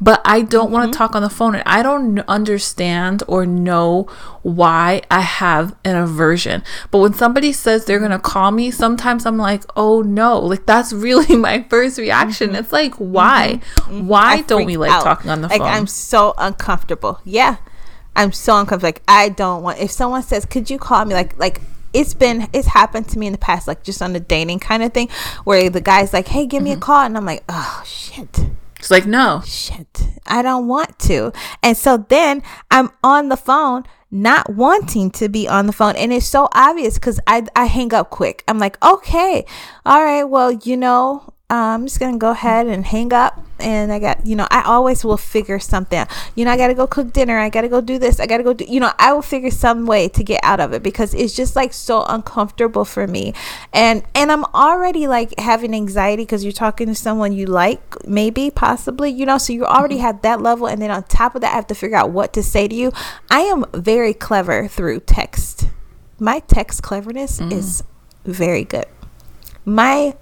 but 0.00 0.22
I 0.24 0.42
don't 0.42 0.66
mm-hmm. 0.66 0.72
want 0.74 0.92
to 0.92 0.96
talk 0.96 1.14
on 1.16 1.22
the 1.22 1.28
phone 1.28 1.56
and 1.56 1.64
I 1.66 1.82
don't 1.82 2.20
understand 2.20 3.24
or 3.26 3.44
know 3.44 4.04
why 4.42 5.02
I 5.10 5.20
have 5.20 5.74
an 5.84 5.96
aversion. 5.96 6.62
But 6.92 6.98
when 6.98 7.14
somebody 7.14 7.52
says 7.52 7.84
they're 7.84 7.98
going 7.98 8.12
to 8.12 8.18
call 8.20 8.52
me, 8.52 8.70
sometimes 8.70 9.26
I'm 9.26 9.36
like, 9.36 9.64
"Oh 9.76 10.02
no." 10.02 10.38
Like 10.38 10.64
that's 10.66 10.92
really 11.06 11.36
my 11.36 11.64
first 11.68 11.98
reaction. 11.98 12.50
Mm-hmm. 12.50 12.56
It's 12.56 12.72
like, 12.72 12.94
"Why? 12.94 13.60
Mm-hmm. 13.74 14.06
Why 14.06 14.34
I 14.34 14.42
don't 14.42 14.64
we 14.64 14.76
like 14.76 14.92
out. 14.92 15.02
talking 15.02 15.30
on 15.30 15.42
the 15.42 15.48
phone? 15.48 15.58
like, 15.58 15.66
phone?" 15.66 15.76
I'm 15.76 15.86
so 15.88 16.32
uncomfortable. 16.38 17.20
Yeah. 17.24 17.56
I'm 18.14 18.32
so 18.32 18.58
uncomfortable. 18.58 18.88
Like 18.88 19.02
I 19.08 19.30
don't 19.30 19.62
want 19.62 19.80
if 19.80 19.90
someone 19.90 20.22
says, 20.22 20.46
"Could 20.46 20.70
you 20.70 20.78
call 20.78 21.04
me?" 21.04 21.14
like 21.14 21.36
like 21.38 21.60
it's 21.96 22.12
been 22.12 22.46
it's 22.52 22.68
happened 22.68 23.08
to 23.08 23.18
me 23.18 23.26
in 23.26 23.32
the 23.32 23.38
past 23.38 23.66
like 23.66 23.82
just 23.82 24.02
on 24.02 24.12
the 24.12 24.20
dating 24.20 24.60
kind 24.60 24.82
of 24.82 24.92
thing 24.92 25.08
where 25.44 25.70
the 25.70 25.80
guy's 25.80 26.12
like 26.12 26.28
hey 26.28 26.46
give 26.46 26.62
me 26.62 26.70
mm-hmm. 26.70 26.78
a 26.78 26.82
call 26.82 27.02
and 27.02 27.16
i'm 27.16 27.24
like 27.24 27.42
oh 27.48 27.82
shit. 27.84 28.40
It's 28.78 28.90
like 28.90 29.06
no. 29.06 29.42
Shit. 29.44 30.02
I 30.26 30.42
don't 30.42 30.68
want 30.68 30.98
to. 31.00 31.32
And 31.62 31.76
so 31.76 31.96
then 31.96 32.42
i'm 32.70 32.90
on 33.02 33.30
the 33.30 33.36
phone 33.36 33.84
not 34.10 34.54
wanting 34.54 35.10
to 35.10 35.28
be 35.28 35.48
on 35.48 35.66
the 35.66 35.72
phone 35.72 35.96
and 35.96 36.12
it's 36.12 36.26
so 36.26 36.48
obvious 36.52 36.94
because 36.94 37.18
I, 37.26 37.46
I 37.56 37.64
hang 37.64 37.94
up 37.94 38.10
quick. 38.10 38.44
I'm 38.46 38.58
like 38.58 38.82
okay. 38.84 39.46
All 39.86 40.04
right. 40.04 40.24
Well 40.24 40.52
you 40.52 40.76
know 40.76 41.32
I'm 41.48 41.86
just 41.86 41.98
gonna 41.98 42.18
go 42.18 42.32
ahead 42.32 42.66
and 42.66 42.84
hang 42.84 43.12
up. 43.14 43.45
And 43.58 43.92
I 43.92 43.98
got, 43.98 44.26
you 44.26 44.36
know, 44.36 44.46
I 44.50 44.62
always 44.62 45.04
will 45.04 45.16
figure 45.16 45.58
something. 45.58 45.98
Out. 45.98 46.08
You 46.34 46.44
know, 46.44 46.50
I 46.50 46.56
gotta 46.56 46.74
go 46.74 46.86
cook 46.86 47.12
dinner. 47.12 47.38
I 47.38 47.48
gotta 47.48 47.68
go 47.68 47.80
do 47.80 47.98
this. 47.98 48.20
I 48.20 48.26
gotta 48.26 48.42
go 48.42 48.52
do, 48.52 48.64
you 48.64 48.80
know, 48.80 48.92
I 48.98 49.12
will 49.12 49.22
figure 49.22 49.50
some 49.50 49.86
way 49.86 50.08
to 50.08 50.22
get 50.22 50.40
out 50.42 50.60
of 50.60 50.72
it 50.72 50.82
because 50.82 51.14
it's 51.14 51.34
just 51.34 51.56
like 51.56 51.72
so 51.72 52.04
uncomfortable 52.04 52.84
for 52.84 53.06
me. 53.06 53.32
And 53.72 54.02
and 54.14 54.30
I'm 54.30 54.44
already 54.46 55.06
like 55.06 55.38
having 55.38 55.74
anxiety 55.74 56.22
because 56.22 56.44
you're 56.44 56.52
talking 56.52 56.86
to 56.88 56.94
someone 56.94 57.32
you 57.32 57.46
like, 57.46 58.06
maybe, 58.06 58.50
possibly, 58.50 59.10
you 59.10 59.24
know. 59.24 59.38
So 59.38 59.52
you 59.52 59.64
already 59.64 59.98
have 59.98 60.22
that 60.22 60.40
level, 60.40 60.66
and 60.66 60.80
then 60.80 60.90
on 60.90 61.04
top 61.04 61.34
of 61.34 61.40
that, 61.40 61.52
I 61.52 61.56
have 61.56 61.66
to 61.68 61.74
figure 61.74 61.96
out 61.96 62.10
what 62.10 62.32
to 62.34 62.42
say 62.42 62.68
to 62.68 62.74
you. 62.74 62.92
I 63.30 63.40
am 63.40 63.64
very 63.72 64.14
clever 64.14 64.68
through 64.68 65.00
text. 65.00 65.68
My 66.18 66.40
text 66.40 66.82
cleverness 66.82 67.40
mm. 67.40 67.52
is 67.52 67.82
very 68.24 68.64
good. 68.64 68.86
My 69.64 70.16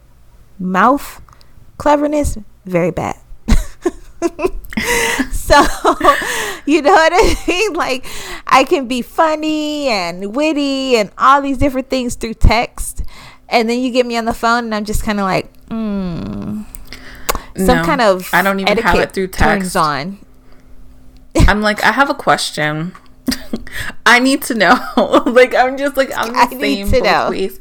mouth 0.58 1.20
cleverness 1.78 2.38
very 2.64 2.90
bad. 2.90 3.16
so 5.32 5.60
you 6.66 6.82
know 6.82 6.92
what 6.92 7.12
I 7.14 7.36
mean? 7.48 7.72
Like 7.74 8.06
I 8.46 8.64
can 8.64 8.86
be 8.88 9.02
funny 9.02 9.88
and 9.88 10.34
witty 10.34 10.96
and 10.96 11.10
all 11.18 11.42
these 11.42 11.58
different 11.58 11.90
things 11.90 12.14
through 12.14 12.34
text, 12.34 13.02
and 13.48 13.68
then 13.68 13.80
you 13.80 13.90
get 13.90 14.06
me 14.06 14.16
on 14.16 14.24
the 14.24 14.34
phone, 14.34 14.64
and 14.64 14.74
I'm 14.74 14.84
just 14.84 15.02
kind 15.02 15.18
of 15.18 15.24
like, 15.24 15.52
mm, 15.66 16.64
some 17.56 17.76
no, 17.78 17.84
kind 17.84 18.00
of 18.00 18.28
I 18.32 18.42
don't 18.42 18.60
even 18.60 18.78
have 18.78 18.98
it 18.98 19.12
through 19.12 19.28
text 19.28 19.76
on. 19.76 20.18
I'm 21.48 21.62
like, 21.62 21.82
I 21.82 21.92
have 21.92 22.10
a 22.10 22.14
question. 22.14 22.94
I 24.06 24.18
need 24.18 24.42
to 24.42 24.54
know. 24.54 24.74
like 25.26 25.54
I'm 25.54 25.76
just 25.76 25.96
like 25.96 26.10
I'm 26.16 26.32
the 26.32 26.38
I 26.38 26.46
same 26.48 26.90
both 26.90 27.02
know. 27.02 27.30
ways. 27.30 27.60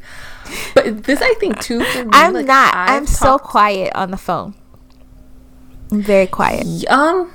But 0.74 1.04
this 1.04 1.20
I 1.22 1.34
think 1.34 1.60
too 1.60 1.80
me, 1.80 1.86
I'm 2.12 2.34
like, 2.34 2.46
not. 2.46 2.74
I've 2.74 2.90
I'm 2.90 3.06
so 3.06 3.38
quiet 3.38 3.94
on 3.94 4.10
the 4.10 4.16
phone. 4.16 4.54
I'm 5.90 6.02
very 6.02 6.26
quiet. 6.26 6.66
Um 6.88 7.30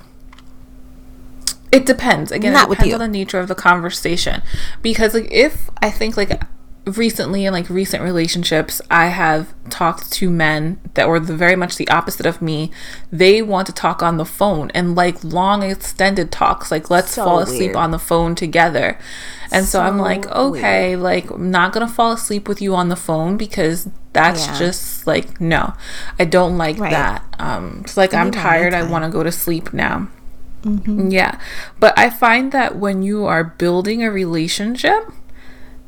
it 1.71 1.85
depends. 1.85 2.31
Again, 2.31 2.53
Not 2.53 2.67
it 2.67 2.75
depends 2.77 2.93
on 2.95 2.99
the 2.99 3.07
nature 3.07 3.39
of 3.39 3.47
the 3.47 3.55
conversation. 3.55 4.41
Because 4.81 5.13
like 5.13 5.27
if 5.31 5.69
I 5.81 5.91
think 5.91 6.17
like 6.17 6.41
recently 6.85 7.45
in 7.45 7.53
like 7.53 7.69
recent 7.69 8.01
relationships 8.01 8.81
i 8.89 9.07
have 9.07 9.53
talked 9.69 10.11
to 10.11 10.29
men 10.29 10.79
that 10.95 11.07
were 11.07 11.19
the, 11.19 11.35
very 11.35 11.55
much 11.55 11.75
the 11.75 11.87
opposite 11.89 12.25
of 12.25 12.41
me 12.41 12.71
they 13.11 13.41
want 13.41 13.67
to 13.67 13.73
talk 13.73 14.01
on 14.01 14.17
the 14.17 14.25
phone 14.25 14.71
and 14.71 14.95
like 14.95 15.23
long 15.23 15.61
extended 15.63 16.31
talks 16.31 16.71
like 16.71 16.89
let's 16.89 17.11
so 17.11 17.23
fall 17.23 17.35
weird. 17.37 17.47
asleep 17.47 17.75
on 17.75 17.91
the 17.91 17.99
phone 17.99 18.33
together 18.33 18.97
and 19.51 19.65
so, 19.65 19.79
so 19.79 19.81
i'm 19.81 19.97
like 19.97 20.25
okay 20.27 20.95
weird. 20.95 21.01
like 21.01 21.29
i'm 21.29 21.51
not 21.51 21.73
gonna 21.73 21.87
fall 21.87 22.11
asleep 22.13 22.47
with 22.47 22.61
you 22.61 22.73
on 22.73 22.89
the 22.89 22.95
phone 22.95 23.37
because 23.37 23.89
that's 24.13 24.47
yeah. 24.47 24.57
just 24.57 25.05
like 25.05 25.39
no 25.39 25.73
i 26.17 26.25
don't 26.25 26.57
like 26.57 26.77
right. 26.77 26.91
that 26.91 27.23
um 27.39 27.81
it's 27.83 27.97
like 27.97 28.13
i'm 28.13 28.31
tired 28.31 28.73
i 28.73 28.83
want 28.83 29.03
to 29.03 29.09
go 29.09 29.23
to 29.23 29.31
sleep 29.31 29.71
now 29.73 30.07
mm-hmm. 30.63 31.09
yeah 31.09 31.39
but 31.79 31.97
i 31.97 32.09
find 32.09 32.51
that 32.51 32.75
when 32.75 33.03
you 33.03 33.25
are 33.25 33.43
building 33.43 34.03
a 34.03 34.09
relationship 34.09 35.11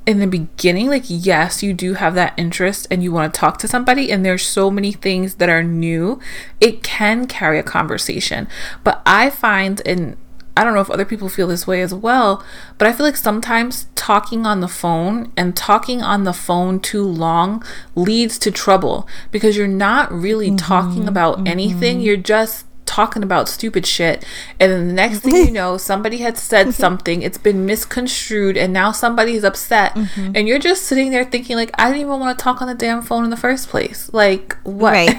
in 0.05 0.19
the 0.19 0.27
beginning, 0.27 0.87
like, 0.87 1.03
yes, 1.07 1.61
you 1.61 1.73
do 1.73 1.93
have 1.93 2.15
that 2.15 2.33
interest 2.35 2.87
and 2.89 3.03
you 3.03 3.11
want 3.11 3.33
to 3.33 3.39
talk 3.39 3.57
to 3.59 3.67
somebody, 3.67 4.11
and 4.11 4.25
there's 4.25 4.45
so 4.45 4.71
many 4.71 4.91
things 4.91 5.35
that 5.35 5.49
are 5.49 5.63
new, 5.63 6.19
it 6.59 6.81
can 6.81 7.27
carry 7.27 7.59
a 7.59 7.63
conversation. 7.63 8.47
But 8.83 9.01
I 9.05 9.29
find, 9.29 9.81
and 9.85 10.17
I 10.61 10.63
don't 10.63 10.75
know 10.75 10.81
if 10.81 10.91
other 10.91 11.05
people 11.05 11.27
feel 11.27 11.47
this 11.47 11.65
way 11.65 11.81
as 11.81 11.91
well, 11.91 12.45
but 12.77 12.87
I 12.87 12.93
feel 12.93 13.03
like 13.03 13.17
sometimes 13.17 13.87
talking 13.95 14.45
on 14.45 14.59
the 14.59 14.67
phone 14.67 15.31
and 15.35 15.57
talking 15.57 16.03
on 16.03 16.23
the 16.23 16.33
phone 16.33 16.79
too 16.79 17.03
long 17.03 17.63
leads 17.95 18.37
to 18.37 18.51
trouble 18.51 19.07
because 19.31 19.57
you're 19.57 19.67
not 19.67 20.11
really 20.11 20.49
mm-hmm, 20.49 20.57
talking 20.57 21.07
about 21.07 21.37
mm-hmm. 21.37 21.47
anything. 21.47 21.99
You're 21.99 22.15
just 22.15 22.67
talking 22.85 23.23
about 23.23 23.49
stupid 23.49 23.87
shit 23.87 24.23
and 24.59 24.71
then 24.71 24.87
the 24.87 24.93
next 24.93 25.21
thing 25.21 25.33
you 25.33 25.51
know 25.61 25.77
somebody 25.77 26.17
had 26.17 26.37
said 26.37 26.73
something 26.85 27.21
it's 27.21 27.37
been 27.37 27.65
misconstrued 27.65 28.57
and 28.57 28.73
now 28.73 28.91
somebody's 28.91 29.45
upset 29.45 29.93
mm-hmm. 29.93 30.33
and 30.35 30.45
you're 30.45 30.59
just 30.59 30.83
sitting 30.83 31.09
there 31.09 31.23
thinking 31.23 31.55
like 31.55 31.71
i 31.75 31.85
didn't 31.85 32.01
even 32.01 32.19
want 32.19 32.37
to 32.37 32.43
talk 32.43 32.61
on 32.61 32.67
the 32.67 32.75
damn 32.75 33.01
phone 33.01 33.23
in 33.23 33.29
the 33.29 33.37
first 33.37 33.69
place 33.69 34.11
like 34.11 34.57
what 34.63 34.91
right. 34.91 35.15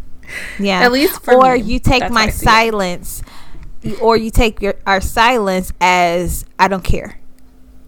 yeah 0.58 0.80
at 0.80 0.90
least 0.90 1.20
or 1.28 1.54
me, 1.54 1.60
you 1.60 1.78
take 1.78 2.10
my 2.10 2.28
silence 2.28 3.20
it. 3.20 3.28
Or 4.00 4.16
you 4.16 4.30
take 4.30 4.60
your 4.60 4.74
our 4.86 5.00
silence 5.00 5.72
as 5.80 6.44
i 6.58 6.68
don't 6.68 6.84
care 6.84 7.18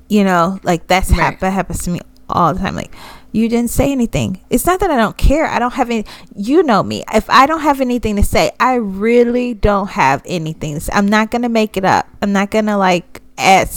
you 0.09 0.25
know 0.25 0.59
like 0.63 0.87
that's 0.87 1.11
right. 1.11 1.21
hap- 1.21 1.41
that 1.41 1.51
happens 1.51 1.83
to 1.83 1.91
me 1.91 2.01
all 2.29 2.53
the 2.53 2.61
time 2.61 2.75
like 2.75 2.95
you 3.33 3.49
didn't 3.49 3.71
say 3.71 3.93
anything. 3.93 4.41
It's 4.49 4.65
not 4.65 4.81
that 4.81 4.91
I 4.91 4.97
don't 4.97 5.17
care. 5.17 5.47
I 5.47 5.59
don't 5.59 5.75
have 5.75 5.91
any. 5.91 6.05
You 6.35 6.63
know 6.63 6.83
me. 6.83 7.05
If 7.13 7.29
I 7.29 7.47
don't 7.47 7.61
have 7.61 7.81
anything 7.81 8.17
to 8.17 8.23
say, 8.23 8.53
I 8.59 8.75
really 8.75 9.55
don't 9.55 9.89
have 9.91 10.23
anything. 10.25 10.81
I'm 10.93 11.07
not 11.07 11.31
gonna 11.31 11.49
make 11.49 11.77
it 11.77 11.85
up. 11.85 12.09
I'm 12.23 12.33
not 12.33 12.51
gonna 12.51 12.79
like 12.79 13.21
add 13.37 13.69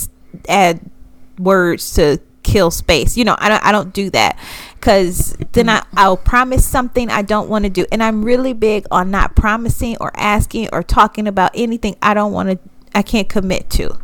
add 0.47 0.79
words 1.37 1.93
to 1.95 2.19
kill 2.43 2.71
space. 2.71 3.17
You 3.17 3.25
know, 3.25 3.35
I 3.39 3.49
don't. 3.49 3.65
I 3.65 3.71
don't 3.71 3.93
do 3.93 4.09
that 4.11 4.39
because 4.81 5.37
then 5.51 5.69
I, 5.69 5.85
I'll 5.95 6.17
promise 6.17 6.65
something 6.65 7.11
I 7.11 7.21
don't 7.21 7.47
want 7.47 7.65
to 7.65 7.69
do, 7.69 7.85
and 7.91 8.01
I'm 8.01 8.25
really 8.25 8.53
big 8.53 8.87
on 8.89 9.11
not 9.11 9.35
promising 9.35 9.95
or 10.01 10.11
asking 10.15 10.69
or 10.73 10.81
talking 10.81 11.27
about 11.27 11.51
anything 11.53 11.95
I 12.01 12.15
don't 12.15 12.33
want 12.33 12.49
to. 12.49 12.59
I 12.93 13.03
can't 13.03 13.29
commit 13.29 13.69
to. 13.69 13.97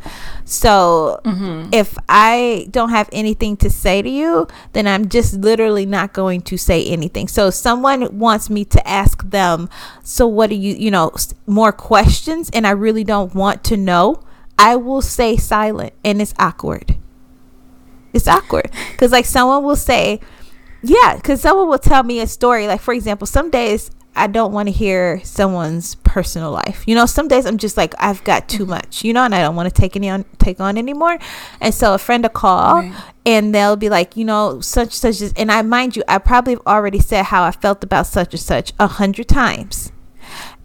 So 0.45 1.19
mm-hmm. 1.25 1.73
if 1.73 1.97
I 2.07 2.67
don't 2.71 2.91
have 2.91 3.09
anything 3.11 3.57
to 3.57 3.69
say 3.69 4.01
to 4.01 4.07
you, 4.07 4.47
then 4.71 4.87
I'm 4.87 5.09
just 5.09 5.33
literally 5.33 5.85
not 5.85 6.13
going 6.13 6.39
to 6.43 6.57
say 6.57 6.85
anything. 6.85 7.27
So 7.27 7.47
if 7.47 7.55
someone 7.55 8.17
wants 8.17 8.49
me 8.49 8.63
to 8.63 8.87
ask 8.87 9.29
them, 9.29 9.67
so 10.03 10.25
what 10.25 10.49
do 10.49 10.55
you, 10.55 10.73
you 10.73 10.89
know, 10.89 11.11
more 11.47 11.73
questions, 11.73 12.49
and 12.53 12.65
I 12.65 12.71
really 12.71 13.03
don't 13.03 13.35
want 13.35 13.65
to 13.65 13.75
know, 13.75 14.21
I 14.57 14.77
will 14.77 15.01
say 15.01 15.35
silent, 15.35 15.93
and 16.05 16.21
it's 16.21 16.33
awkward. 16.39 16.95
It's 18.13 18.27
awkward 18.27 18.71
because 18.91 19.11
like 19.11 19.25
someone 19.25 19.65
will 19.65 19.75
say, 19.75 20.21
yeah, 20.81 21.15
because 21.15 21.41
someone 21.41 21.67
will 21.67 21.79
tell 21.79 22.03
me 22.03 22.19
a 22.19 22.27
story. 22.27 22.67
Like 22.67 22.81
for 22.81 22.93
example, 22.93 23.27
some 23.27 23.49
days 23.49 23.91
I 24.17 24.25
don't 24.25 24.51
want 24.51 24.67
to 24.67 24.73
hear 24.73 25.21
someone's 25.23 25.95
personal 25.95 26.51
life. 26.51 26.83
You 26.87 26.95
know, 26.95 27.05
some 27.05 27.27
days 27.27 27.45
I'm 27.45 27.59
just 27.59 27.77
like 27.77 27.93
I've 27.99 28.23
got 28.23 28.49
too 28.49 28.63
mm-hmm. 28.63 28.71
much, 28.71 29.03
you 29.03 29.13
know, 29.13 29.23
and 29.23 29.33
I 29.33 29.41
don't 29.41 29.55
want 29.55 29.73
to 29.73 29.81
take 29.81 29.95
any 29.95 30.09
on 30.09 30.25
take 30.39 30.59
on 30.59 30.77
anymore. 30.77 31.19
And 31.61 31.73
so 31.73 31.93
a 31.93 31.99
friend 31.99 32.23
will 32.23 32.29
call 32.29 32.81
right. 32.81 32.93
and 33.25 33.53
they'll 33.53 33.75
be 33.75 33.89
like, 33.89 34.17
you 34.17 34.25
know, 34.25 34.59
such 34.59 34.93
such 34.93 35.21
as, 35.21 35.33
and 35.33 35.51
I 35.51 35.61
mind 35.61 35.95
you, 35.95 36.03
I 36.07 36.17
probably 36.17 36.53
have 36.53 36.65
already 36.65 36.99
said 36.99 37.25
how 37.25 37.43
I 37.43 37.51
felt 37.51 37.83
about 37.83 38.07
such 38.07 38.33
and 38.33 38.41
such 38.41 38.73
a 38.79 38.87
hundred 38.87 39.27
times, 39.27 39.91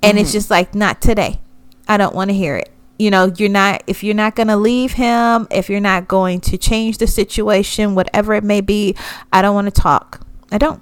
and 0.03 0.17
mm-hmm. 0.17 0.19
it's 0.19 0.33
just 0.33 0.51
like 0.51 0.75
not 0.75 1.03
today. 1.03 1.41
I 1.87 1.99
don't 1.99 2.15
want 2.15 2.31
to 2.31 2.35
hear 2.35 2.57
it. 2.57 2.71
You 3.03 3.11
know, 3.11 3.33
you're 3.37 3.49
not 3.49 3.83
if 3.89 4.05
you're 4.05 4.15
not 4.15 4.37
going 4.37 4.47
to 4.47 4.57
leave 4.57 4.93
him, 4.93 5.49
if 5.51 5.69
you're 5.69 5.81
not 5.81 6.07
going 6.07 6.41
to 6.43 6.57
change 6.57 6.99
the 6.99 7.09
situation, 7.09 7.97
whatever 7.97 8.33
it 8.35 8.45
may 8.45 8.61
be, 8.61 8.95
I 9.33 9.43
don't 9.43 9.57
want 9.57 9.67
to 9.67 9.73
talk. 9.73 10.25
I 10.53 10.59
don't. 10.59 10.81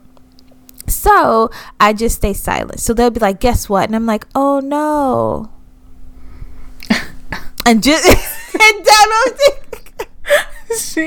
So 0.87 1.51
I 1.81 1.95
just 1.95 2.17
stay 2.17 2.35
silent. 2.35 2.79
So 2.81 2.93
they'll 2.93 3.09
be 3.09 3.21
like, 3.21 3.41
guess 3.41 3.71
what? 3.71 3.85
And 3.85 3.97
I'm 3.97 4.05
like, 4.05 4.27
oh 4.35 4.61
no. 4.61 5.51
and 7.65 7.83
just 7.83 8.05
and 8.61 8.87
she, 10.79 11.07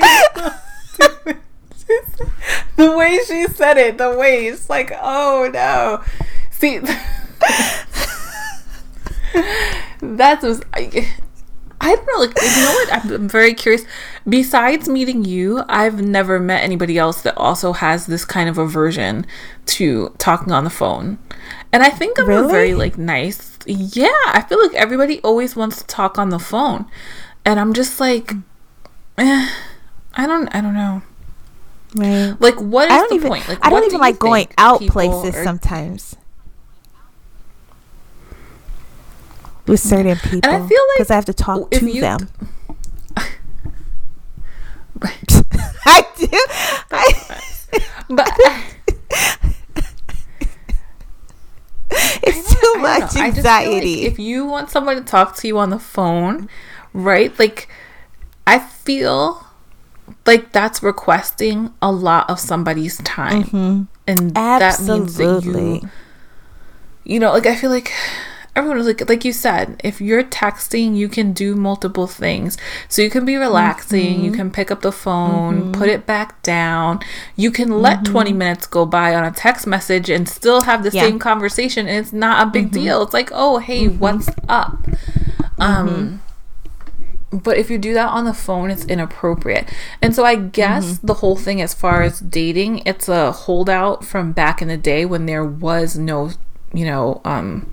the 2.74 2.96
way 2.96 3.20
she 3.24 3.46
said 3.54 3.78
it, 3.78 3.98
the 3.98 4.16
way 4.16 4.46
it's 4.48 4.68
like, 4.68 4.90
oh 5.00 5.48
no. 5.54 6.02
See, 6.50 6.80
that's 10.00 10.44
was 10.44 10.62
I 11.84 11.96
don't 11.96 12.06
know. 12.06 12.18
Like, 12.18 12.40
you 12.40 12.62
know 12.62 12.72
what? 12.72 12.92
I'm, 12.92 13.12
I'm, 13.12 13.28
very 13.28 13.52
curious. 13.52 13.84
Besides 14.26 14.88
meeting 14.88 15.24
you, 15.24 15.62
I've 15.68 16.00
never 16.00 16.40
met 16.40 16.62
anybody 16.62 16.96
else 16.96 17.20
that 17.22 17.36
also 17.36 17.72
has 17.72 18.06
this 18.06 18.24
kind 18.24 18.48
of 18.48 18.56
aversion 18.56 19.26
to 19.66 20.14
talking 20.16 20.52
on 20.52 20.64
the 20.64 20.70
phone. 20.70 21.18
And 21.72 21.82
I 21.82 21.90
think 21.90 22.18
I'm 22.18 22.26
really? 22.26 22.46
a 22.46 22.48
very 22.48 22.74
like 22.74 22.96
nice. 22.96 23.58
Yeah, 23.66 24.08
I 24.26 24.44
feel 24.48 24.62
like 24.62 24.74
everybody 24.74 25.20
always 25.20 25.56
wants 25.56 25.82
to 25.82 25.86
talk 25.86 26.18
on 26.18 26.30
the 26.30 26.38
phone, 26.38 26.86
and 27.44 27.58
I'm 27.60 27.74
just 27.74 28.00
like, 28.00 28.32
eh, 29.18 29.50
I 30.14 30.26
don't, 30.26 30.54
I 30.54 30.60
don't 30.60 30.74
know. 30.74 31.02
Right. 31.94 32.34
Like, 32.40 32.60
what 32.60 32.90
is 32.90 33.08
the 33.08 33.14
even, 33.16 33.28
point? 33.28 33.48
Like, 33.48 33.58
I 33.62 33.70
don't 33.70 33.84
even 33.84 34.00
like 34.00 34.18
going 34.18 34.48
out 34.58 34.80
places 34.80 35.34
are, 35.34 35.44
sometimes. 35.44 36.16
With 39.66 39.80
certain 39.80 40.16
people. 40.16 40.40
And 40.50 40.64
I 40.64 40.66
feel 40.66 40.82
like 40.82 40.98
because 40.98 41.10
I 41.10 41.14
have 41.14 41.24
to 41.26 41.34
talk 41.34 41.70
to 41.70 41.86
you, 41.86 42.00
them. 42.00 42.28
I 45.86 46.06
do. 46.16 46.28
I, 46.90 47.40
but 48.08 48.30
it's 51.90 52.54
too 52.54 52.74
much 52.78 53.16
anxiety. 53.16 54.02
Like 54.02 54.12
if 54.12 54.18
you 54.18 54.46
want 54.46 54.70
someone 54.70 54.96
to 54.96 55.02
talk 55.02 55.36
to 55.36 55.46
you 55.48 55.58
on 55.58 55.70
the 55.70 55.78
phone, 55.78 56.48
right? 56.92 57.36
Like, 57.38 57.68
I 58.46 58.58
feel 58.58 59.46
like 60.26 60.52
that's 60.52 60.82
requesting 60.82 61.72
a 61.80 61.90
lot 61.90 62.28
of 62.28 62.38
somebody's 62.38 62.98
time, 62.98 63.44
mm-hmm. 63.44 63.82
and 64.06 64.36
Absolutely. 64.36 65.04
that 65.06 65.16
means 65.16 65.16
that 65.16 65.44
you, 65.44 65.90
you 67.04 67.20
know, 67.20 67.32
like 67.32 67.46
I 67.46 67.56
feel 67.56 67.70
like 67.70 67.92
everyone 68.56 68.78
was 68.78 68.86
like 68.86 69.08
like 69.08 69.24
you 69.24 69.32
said 69.32 69.80
if 69.82 70.00
you're 70.00 70.22
texting 70.22 70.96
you 70.96 71.08
can 71.08 71.32
do 71.32 71.54
multiple 71.54 72.06
things 72.06 72.56
so 72.88 73.02
you 73.02 73.10
can 73.10 73.24
be 73.24 73.36
relaxing 73.36 74.16
mm-hmm. 74.16 74.24
you 74.24 74.32
can 74.32 74.50
pick 74.50 74.70
up 74.70 74.82
the 74.82 74.92
phone 74.92 75.60
mm-hmm. 75.60 75.72
put 75.72 75.88
it 75.88 76.06
back 76.06 76.40
down 76.42 77.00
you 77.36 77.50
can 77.50 77.80
let 77.82 77.98
mm-hmm. 77.98 78.12
20 78.12 78.32
minutes 78.32 78.66
go 78.66 78.86
by 78.86 79.14
on 79.14 79.24
a 79.24 79.30
text 79.30 79.66
message 79.66 80.08
and 80.08 80.28
still 80.28 80.62
have 80.62 80.82
the 80.84 80.90
yeah. 80.90 81.02
same 81.02 81.18
conversation 81.18 81.88
and 81.88 81.98
it's 81.98 82.12
not 82.12 82.46
a 82.46 82.50
big 82.50 82.66
mm-hmm. 82.66 82.84
deal 82.84 83.02
it's 83.02 83.14
like 83.14 83.30
oh 83.32 83.58
hey 83.58 83.86
mm-hmm. 83.86 83.98
what's 83.98 84.28
up 84.48 84.86
um 85.58 86.20
mm-hmm. 87.32 87.38
but 87.38 87.58
if 87.58 87.70
you 87.70 87.78
do 87.78 87.92
that 87.92 88.08
on 88.08 88.24
the 88.24 88.34
phone 88.34 88.70
it's 88.70 88.84
inappropriate 88.84 89.68
and 90.00 90.14
so 90.14 90.24
i 90.24 90.36
guess 90.36 90.98
the 90.98 91.14
whole 91.14 91.36
thing 91.36 91.60
as 91.60 91.74
far 91.74 92.02
as 92.02 92.20
dating 92.20 92.78
it's 92.86 93.08
a 93.08 93.32
holdout 93.32 94.04
from 94.04 94.32
back 94.32 94.62
in 94.62 94.68
the 94.68 94.76
day 94.76 95.04
when 95.04 95.26
there 95.26 95.44
was 95.44 95.98
no 95.98 96.30
you 96.72 96.84
know 96.84 97.20
um 97.24 97.72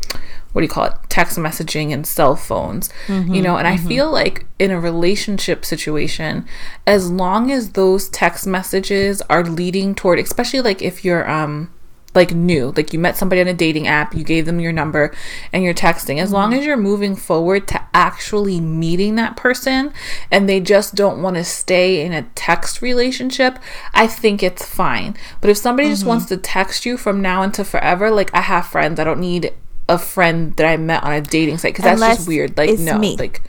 what 0.53 0.61
do 0.61 0.65
you 0.65 0.69
call 0.69 0.85
it 0.85 0.93
text 1.09 1.37
messaging 1.37 1.91
and 1.91 2.05
cell 2.05 2.35
phones 2.35 2.89
mm-hmm, 3.07 3.33
you 3.33 3.41
know 3.41 3.57
and 3.57 3.67
mm-hmm. 3.67 3.85
i 3.85 3.89
feel 3.89 4.11
like 4.11 4.45
in 4.59 4.71
a 4.71 4.79
relationship 4.79 5.65
situation 5.65 6.45
as 6.85 7.09
long 7.09 7.51
as 7.51 7.71
those 7.71 8.09
text 8.09 8.45
messages 8.45 9.21
are 9.23 9.43
leading 9.43 9.95
toward 9.95 10.19
especially 10.19 10.61
like 10.61 10.81
if 10.81 11.03
you're 11.05 11.29
um 11.29 11.71
like 12.13 12.33
new 12.33 12.73
like 12.75 12.91
you 12.91 12.99
met 12.99 13.15
somebody 13.15 13.39
on 13.39 13.47
a 13.47 13.53
dating 13.53 13.87
app 13.87 14.13
you 14.13 14.23
gave 14.23 14.45
them 14.45 14.59
your 14.59 14.73
number 14.73 15.13
and 15.53 15.63
you're 15.63 15.73
texting 15.73 16.17
as 16.19 16.27
mm-hmm. 16.27 16.35
long 16.35 16.53
as 16.53 16.65
you're 16.65 16.75
moving 16.75 17.15
forward 17.15 17.67
to 17.67 17.81
actually 17.93 18.59
meeting 18.59 19.15
that 19.15 19.37
person 19.37 19.93
and 20.29 20.47
they 20.47 20.59
just 20.59 20.93
don't 20.93 21.21
want 21.21 21.35
to 21.35 21.43
stay 21.43 22.05
in 22.05 22.11
a 22.11 22.23
text 22.35 22.81
relationship 22.81 23.57
i 23.93 24.05
think 24.05 24.43
it's 24.43 24.65
fine 24.65 25.15
but 25.39 25.49
if 25.49 25.57
somebody 25.57 25.87
mm-hmm. 25.87 25.93
just 25.93 26.05
wants 26.05 26.25
to 26.25 26.35
text 26.35 26.85
you 26.85 26.97
from 26.97 27.21
now 27.21 27.41
until 27.41 27.65
forever 27.65 28.11
like 28.11 28.33
i 28.33 28.41
have 28.41 28.65
friends 28.65 28.99
i 28.99 29.03
don't 29.03 29.19
need 29.19 29.53
a 29.93 29.97
friend 29.97 30.55
that 30.55 30.65
i 30.65 30.77
met 30.77 31.03
on 31.03 31.13
a 31.13 31.21
dating 31.21 31.57
site 31.57 31.73
because 31.73 31.99
that's 31.99 32.17
just 32.17 32.27
weird 32.27 32.55
like 32.57 32.77
no 32.79 32.97
me. 32.97 33.15
like 33.17 33.41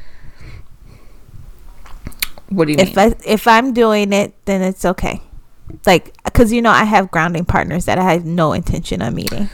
what 2.49 2.67
do 2.67 2.73
you 2.73 2.79
if 2.79 2.97
mean? 2.97 2.99
I, 2.99 3.15
if 3.25 3.47
i'm 3.47 3.73
doing 3.73 4.13
it 4.13 4.35
then 4.45 4.63
it's 4.63 4.85
okay 4.85 5.23
like 5.87 6.13
because 6.25 6.53
you 6.53 6.63
know 6.63 6.71
I 6.71 6.85
have 6.85 7.11
grounding 7.11 7.45
partners 7.45 7.85
that 7.87 7.99
I 7.99 8.13
have 8.13 8.25
no 8.25 8.53
intention 8.53 9.03
of 9.03 9.15
meeting. 9.15 9.49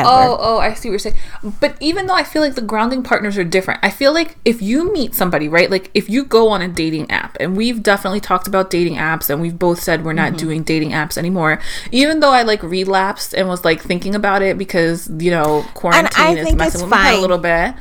Ever. 0.00 0.08
Oh, 0.08 0.36
oh, 0.40 0.58
I 0.58 0.74
see 0.74 0.88
what 0.88 0.92
you're 0.92 0.98
saying. 0.98 1.16
But 1.60 1.76
even 1.80 2.06
though 2.06 2.14
I 2.14 2.24
feel 2.24 2.42
like 2.42 2.54
the 2.54 2.62
grounding 2.62 3.02
partners 3.02 3.38
are 3.38 3.44
different, 3.44 3.80
I 3.82 3.90
feel 3.90 4.12
like 4.12 4.36
if 4.44 4.60
you 4.62 4.92
meet 4.92 5.14
somebody, 5.14 5.48
right? 5.48 5.70
Like 5.70 5.90
if 5.94 6.08
you 6.08 6.24
go 6.24 6.48
on 6.48 6.62
a 6.62 6.68
dating 6.68 7.10
app, 7.10 7.36
and 7.40 7.56
we've 7.56 7.82
definitely 7.82 8.20
talked 8.20 8.46
about 8.46 8.70
dating 8.70 8.96
apps, 8.96 9.30
and 9.30 9.40
we've 9.40 9.58
both 9.58 9.80
said 9.80 10.04
we're 10.04 10.12
not 10.12 10.28
mm-hmm. 10.28 10.38
doing 10.38 10.62
dating 10.62 10.90
apps 10.90 11.16
anymore. 11.16 11.60
Even 11.92 12.20
though 12.20 12.32
I 12.32 12.42
like 12.42 12.62
relapsed 12.62 13.34
and 13.34 13.48
was 13.48 13.64
like 13.64 13.80
thinking 13.80 14.14
about 14.14 14.42
it 14.42 14.58
because 14.58 15.10
you 15.18 15.30
know 15.30 15.64
quarantine 15.74 16.38
is 16.38 16.54
messing 16.54 16.82
with 16.82 16.90
me 16.90 17.16
a 17.16 17.20
little 17.20 17.38
bit. 17.38 17.74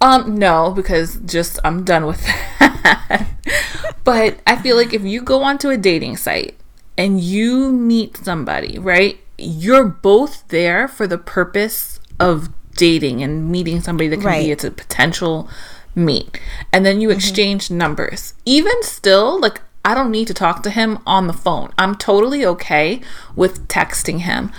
Um, 0.00 0.36
no, 0.36 0.72
because 0.72 1.16
just 1.26 1.60
I'm 1.64 1.84
done 1.84 2.06
with 2.06 2.24
that. 2.24 3.28
but 4.04 4.40
I 4.46 4.56
feel 4.56 4.76
like 4.76 4.92
if 4.92 5.02
you 5.02 5.22
go 5.22 5.44
onto 5.44 5.68
a 5.68 5.76
dating 5.76 6.16
site 6.16 6.56
and 6.98 7.20
you 7.20 7.70
meet 7.70 8.16
somebody, 8.16 8.78
right? 8.78 9.18
You're 9.42 9.84
both 9.84 10.46
there 10.48 10.88
for 10.88 11.06
the 11.06 11.18
purpose 11.18 12.00
of 12.20 12.48
dating 12.76 13.22
and 13.22 13.50
meeting 13.50 13.80
somebody 13.80 14.08
that 14.08 14.16
can 14.16 14.26
right. 14.26 14.44
be 14.44 14.50
it's 14.50 14.64
a 14.64 14.70
potential 14.70 15.48
meet. 15.94 16.40
And 16.72 16.86
then 16.86 17.00
you 17.00 17.08
mm-hmm. 17.08 17.16
exchange 17.16 17.70
numbers. 17.70 18.34
Even 18.44 18.82
still, 18.82 19.40
like 19.40 19.60
I 19.84 19.94
don't 19.94 20.12
need 20.12 20.28
to 20.28 20.34
talk 20.34 20.62
to 20.62 20.70
him 20.70 21.00
on 21.06 21.26
the 21.26 21.32
phone. 21.32 21.72
I'm 21.76 21.96
totally 21.96 22.46
okay 22.46 23.00
with 23.34 23.66
texting 23.66 24.20
him. 24.20 24.52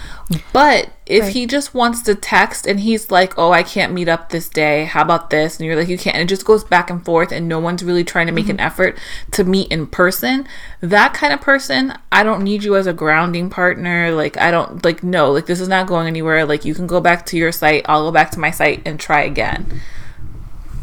But 0.51 0.89
if 1.06 1.24
right. 1.24 1.34
he 1.34 1.46
just 1.46 1.74
wants 1.74 2.01
to 2.03 2.15
text 2.15 2.68
and 2.68 2.82
he's 2.82 3.10
like, 3.10 3.38
oh, 3.38 3.51
I 3.51 3.63
can't 3.63 3.94
meet 3.94 4.10
up 4.10 4.30
this 4.30 4.50
day, 4.50 4.84
how 4.84 5.01
about 5.01 5.30
this? 5.30 5.58
And 5.58 5.65
you're 5.65 5.77
like, 5.77 5.88
you 5.88 5.98
can't. 5.98 6.18
And 6.18 6.24
it 6.24 6.34
just 6.34 6.46
goes 6.46 6.65
back 6.65 6.89
and 6.89 7.03
forth 7.06 7.32
and 7.32 7.48
no 7.48 7.58
one's 7.58 7.84
really 7.84 8.03
trying 8.03 8.27
to 8.27 8.34
make 8.34 8.46
mm-hmm. 8.46 8.51
an 8.51 8.60
effort 8.60 8.98
to 9.32 9.46
meet 9.46 9.72
in 9.72 9.88
person. 9.88 10.46
That 10.82 11.13
kind 11.13 11.32
of 11.32 11.39
person, 11.39 11.98
I 12.12 12.24
don't 12.24 12.44
need 12.44 12.65
you 12.65 12.75
as 12.75 12.86
a 12.86 12.94
grounding 12.94 13.50
partner. 13.50 14.12
Like, 14.12 14.36
I 14.38 14.51
don't, 14.51 14.84
like, 14.84 15.03
no, 15.03 15.32
like, 15.32 15.46
this 15.46 15.62
is 15.62 15.70
not 15.70 15.88
going 15.88 16.08
anywhere. 16.08 16.46
Like, 16.46 16.65
you 16.65 16.75
can 16.75 16.88
go 16.88 17.00
back 17.00 17.25
to 17.27 17.38
your 17.38 17.53
site, 17.53 17.86
I'll 17.88 18.03
go 18.03 18.12
back 18.12 18.32
to 18.32 18.39
my 18.39 18.51
site 18.51 18.82
and 18.86 19.00
try 19.00 19.22
again. 19.22 19.82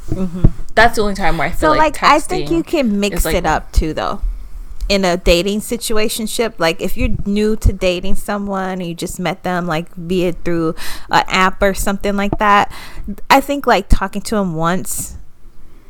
Mm-hmm. 0.09 0.47
That's 0.75 0.97
the 0.97 1.03
only 1.03 1.15
time 1.15 1.37
where 1.37 1.49
I 1.49 1.51
feel 1.51 1.77
like 1.77 1.95
texting. 1.95 1.99
so, 1.99 2.07
like, 2.07 2.11
like 2.11 2.13
I 2.13 2.21
think 2.21 2.51
you 2.51 2.63
can 2.63 3.01
mix 3.01 3.27
like, 3.27 3.35
it 3.35 3.45
up 3.45 3.71
too, 3.73 3.93
though 3.93 4.23
in 4.91 5.05
a 5.05 5.17
dating 5.17 5.61
situation 5.61 6.27
ship 6.27 6.57
like 6.59 6.83
if 6.83 6.97
you're 6.97 7.17
new 7.25 7.55
to 7.55 7.73
dating 7.73 8.17
someone 8.17 8.81
you 8.81 8.93
just 8.93 9.21
met 9.21 9.45
them 9.45 9.65
like 9.65 9.87
be 10.09 10.25
it 10.25 10.37
through 10.45 10.75
an 11.11 11.23
app 11.29 11.63
or 11.63 11.73
something 11.73 12.17
like 12.17 12.37
that 12.39 12.73
i 13.31 13.41
think 13.41 13.69
like 13.69 13.89
talking 13.89 14.21
to 14.21 14.35
them 14.35 14.57
once 14.57 15.17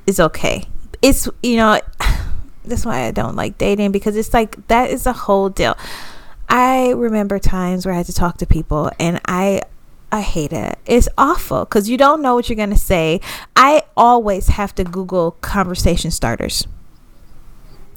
is 0.06 0.20
okay 0.20 0.64
it's 1.00 1.26
you 1.42 1.56
know 1.56 1.80
that's 2.66 2.84
why 2.84 3.06
i 3.06 3.10
don't 3.10 3.36
like 3.36 3.56
dating 3.56 3.90
because 3.90 4.16
it's 4.16 4.34
like 4.34 4.66
that 4.68 4.90
is 4.90 5.06
a 5.06 5.14
whole 5.14 5.48
deal 5.48 5.74
i 6.50 6.90
remember 6.90 7.38
times 7.38 7.86
where 7.86 7.94
i 7.94 7.96
had 7.96 8.06
to 8.06 8.12
talk 8.12 8.36
to 8.36 8.46
people 8.46 8.90
and 9.00 9.18
i 9.26 9.60
I 10.12 10.22
hate 10.22 10.52
it. 10.52 10.76
It's 10.86 11.08
awful 11.16 11.60
because 11.60 11.88
you 11.88 11.96
don't 11.96 12.20
know 12.20 12.34
what 12.34 12.48
you're 12.48 12.56
going 12.56 12.70
to 12.70 12.76
say. 12.76 13.20
I 13.54 13.84
always 13.96 14.48
have 14.48 14.74
to 14.74 14.82
Google 14.82 15.36
conversation 15.40 16.10
starters 16.10 16.66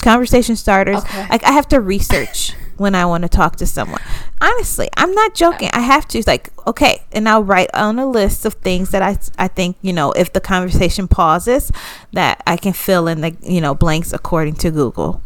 conversation 0.03 0.55
starters. 0.55 0.97
Okay. 0.97 1.27
Like 1.29 1.43
I 1.43 1.51
have 1.51 1.67
to 1.69 1.79
research 1.79 2.53
when 2.77 2.95
I 2.95 3.05
want 3.05 3.23
to 3.23 3.29
talk 3.29 3.55
to 3.57 3.65
someone. 3.65 4.01
Honestly, 4.41 4.89
I'm 4.97 5.13
not 5.13 5.33
joking. 5.33 5.69
I 5.73 5.79
have 5.79 6.07
to 6.09 6.23
like 6.27 6.49
okay, 6.67 7.03
and 7.11 7.27
I'll 7.27 7.43
write 7.43 7.73
on 7.73 7.97
a 7.99 8.05
list 8.05 8.45
of 8.45 8.55
things 8.55 8.91
that 8.91 9.01
I 9.01 9.17
I 9.37 9.47
think 9.47 9.77
you 9.81 9.93
know 9.93 10.11
if 10.11 10.33
the 10.33 10.41
conversation 10.41 11.07
pauses, 11.07 11.71
that 12.11 12.43
I 12.45 12.57
can 12.57 12.73
fill 12.73 13.07
in 13.07 13.21
the 13.21 13.35
you 13.41 13.61
know 13.61 13.73
blanks 13.73 14.13
according 14.13 14.55
to 14.55 14.71
Google. 14.71 15.21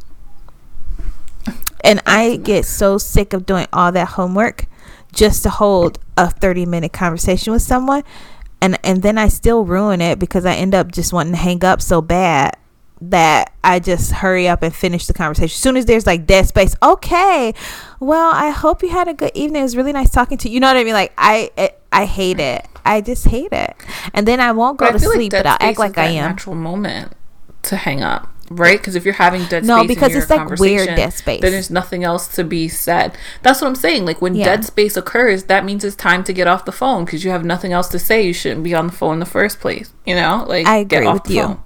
And 1.84 2.02
I 2.06 2.38
get 2.38 2.66
so 2.66 2.98
sick 2.98 3.34
of 3.34 3.46
doing 3.46 3.68
all 3.72 3.92
that 3.92 4.10
homework 4.10 4.66
just 5.14 5.44
to 5.44 5.50
hold 5.50 6.00
a 6.18 6.30
30 6.30 6.66
minute 6.66 6.92
conversation 6.92 7.54
with 7.54 7.62
someone 7.62 8.04
and 8.62 8.78
and 8.84 9.02
then 9.02 9.18
I 9.18 9.28
still 9.28 9.66
ruin 9.66 10.02
it 10.02 10.20
because 10.20 10.46
I 10.46 10.56
end 10.56 10.74
up 10.76 10.92
just 10.92 11.14
wanting 11.14 11.34
to 11.34 11.40
hang 11.40 11.64
up 11.64 11.82
so 11.82 12.02
bad 12.02 12.58
that 13.02 13.54
I 13.64 13.80
just 13.80 14.12
hurry 14.12 14.48
up 14.48 14.64
and 14.64 14.74
finish 14.74 15.06
the 15.06 15.14
conversation. 15.14 15.46
As 15.46 15.54
soon 15.54 15.78
as 15.78 15.86
there's 15.86 16.08
like 16.08 16.26
dead 16.26 16.48
space, 16.48 16.76
okay. 16.82 17.54
Well, 18.00 18.32
I 18.34 18.50
hope 18.50 18.82
you 18.82 18.90
had 18.90 19.08
a 19.08 19.14
good 19.14 19.32
evening. 19.36 19.62
It 19.62 19.64
was 19.64 19.78
really 19.78 19.94
nice 19.94 20.10
talking 20.10 20.38
to 20.40 20.50
you. 20.50 20.56
You 20.56 20.60
know 20.60 20.68
what 20.68 20.78
I 20.78 20.84
mean? 20.84 20.94
Like 20.94 21.14
I, 21.18 21.52
it, 21.58 21.82
I 21.92 22.06
hate 22.06 22.40
it. 22.40 22.68
I 22.86 23.02
just 23.02 23.26
hate 23.26 23.52
it. 23.52 23.76
And 24.14 24.28
then 24.28 24.40
I 24.40 24.52
won't 24.54 24.78
go 24.78 24.88
but 24.88 24.94
to 24.94 25.00
sleep, 25.00 25.34
like 25.34 25.44
but 25.44 25.50
I'll 25.62 25.70
act 25.70 25.78
like 25.80 25.98
I 25.98 26.06
am. 26.06 26.32
Natural 26.32 26.56
moment 26.56 27.14
to 27.64 27.76
hang 27.76 28.02
up, 28.02 28.30
right? 28.50 28.80
Because 28.80 28.96
if 28.96 29.04
you're 29.04 29.14
having 29.16 29.42
dead 29.42 29.66
space, 29.66 29.68
no, 29.68 29.86
because 29.86 30.16
it's 30.16 30.30
like 30.30 30.58
weird 30.58 30.88
dead 30.88 31.12
space. 31.12 31.42
Then 31.42 31.52
there's 31.52 31.70
nothing 31.70 32.04
else 32.04 32.28
to 32.36 32.44
be 32.44 32.70
said. 32.70 33.18
That's 33.44 33.62
what 33.62 33.68
I'm 33.68 33.76
saying. 33.76 34.06
Like 34.06 34.22
when 34.22 34.36
yeah. 34.36 34.46
dead 34.46 34.66
space 34.66 34.96
occurs, 34.96 35.44
that 35.46 35.66
means 35.66 35.84
it's 35.84 35.98
time 35.98 36.24
to 36.24 36.34
get 36.34 36.48
off 36.48 36.66
the 36.66 36.72
phone 36.72 37.04
because 37.04 37.26
you 37.26 37.32
have 37.32 37.44
nothing 37.44 37.74
else 37.74 37.90
to 37.90 38.00
say. 38.00 38.22
You 38.22 38.34
shouldn't 38.34 38.64
be 38.64 38.74
on 38.74 38.88
the 38.88 38.94
phone 38.94 39.16
in 39.16 39.20
the 39.20 39.26
first 39.26 39.60
place. 39.60 39.92
You 40.06 40.16
know, 40.16 40.46
like 40.48 40.66
I 40.66 40.78
agree 40.78 41.12
with 41.12 41.30
you. 41.30 41.44
Phone. 41.44 41.64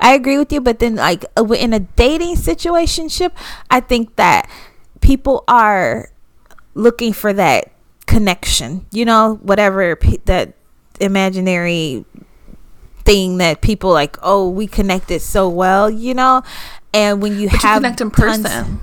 I 0.00 0.14
agree 0.14 0.38
with 0.38 0.52
you, 0.52 0.60
but 0.60 0.78
then 0.78 0.96
like 0.96 1.24
uh, 1.36 1.44
in 1.52 1.72
a 1.72 1.80
dating 1.80 2.36
situationship, 2.36 3.32
I 3.70 3.80
think 3.80 4.16
that 4.16 4.48
people 5.00 5.44
are 5.48 6.10
looking 6.74 7.12
for 7.12 7.32
that 7.32 7.70
connection. 8.06 8.86
You 8.92 9.04
know, 9.04 9.38
whatever 9.42 9.98
that 10.26 10.54
imaginary 11.00 12.04
thing 13.04 13.38
that 13.38 13.60
people 13.60 13.92
like. 13.92 14.16
Oh, 14.22 14.48
we 14.48 14.66
connected 14.66 15.20
so 15.20 15.48
well. 15.48 15.90
You 15.90 16.14
know, 16.14 16.42
and 16.92 17.22
when 17.22 17.38
you 17.38 17.48
but 17.48 17.60
have 17.60 17.76
you 17.76 17.80
connect 17.80 18.00
in 18.00 18.10
person. 18.10 18.42
Tons, 18.42 18.80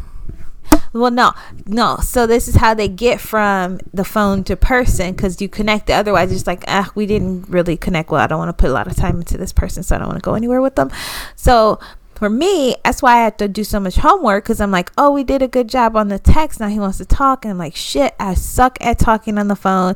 well, 0.93 1.11
no, 1.11 1.31
no. 1.65 1.97
So 1.97 2.27
this 2.27 2.47
is 2.47 2.55
how 2.55 2.73
they 2.73 2.87
get 2.87 3.19
from 3.19 3.79
the 3.93 4.03
phone 4.03 4.43
to 4.45 4.55
person 4.55 5.13
because 5.13 5.41
you 5.41 5.49
connect. 5.49 5.89
Otherwise, 5.89 6.31
it's 6.31 6.47
like, 6.47 6.63
ah, 6.67 6.91
we 6.95 7.05
didn't 7.05 7.49
really 7.49 7.77
connect 7.77 8.11
well. 8.11 8.21
I 8.21 8.27
don't 8.27 8.39
want 8.39 8.49
to 8.49 8.61
put 8.61 8.69
a 8.69 8.73
lot 8.73 8.87
of 8.87 8.95
time 8.95 9.17
into 9.17 9.37
this 9.37 9.53
person, 9.53 9.83
so 9.83 9.95
I 9.95 9.99
don't 9.99 10.07
want 10.07 10.21
to 10.21 10.25
go 10.25 10.35
anywhere 10.35 10.61
with 10.61 10.75
them. 10.75 10.91
So 11.35 11.79
for 12.15 12.29
me, 12.29 12.75
that's 12.85 13.01
why 13.01 13.17
I 13.17 13.23
had 13.23 13.37
to 13.39 13.47
do 13.47 13.63
so 13.63 13.79
much 13.79 13.95
homework 13.95 14.43
because 14.43 14.61
I'm 14.61 14.71
like, 14.71 14.91
oh, 14.97 15.11
we 15.11 15.23
did 15.23 15.41
a 15.41 15.47
good 15.47 15.67
job 15.67 15.95
on 15.95 16.09
the 16.09 16.19
text. 16.19 16.59
Now 16.59 16.67
he 16.67 16.79
wants 16.79 16.99
to 16.99 17.05
talk, 17.05 17.43
and 17.43 17.51
I'm 17.51 17.57
like, 17.57 17.75
shit, 17.75 18.15
I 18.19 18.35
suck 18.35 18.77
at 18.79 18.99
talking 18.99 19.37
on 19.37 19.47
the 19.47 19.55
phone, 19.55 19.95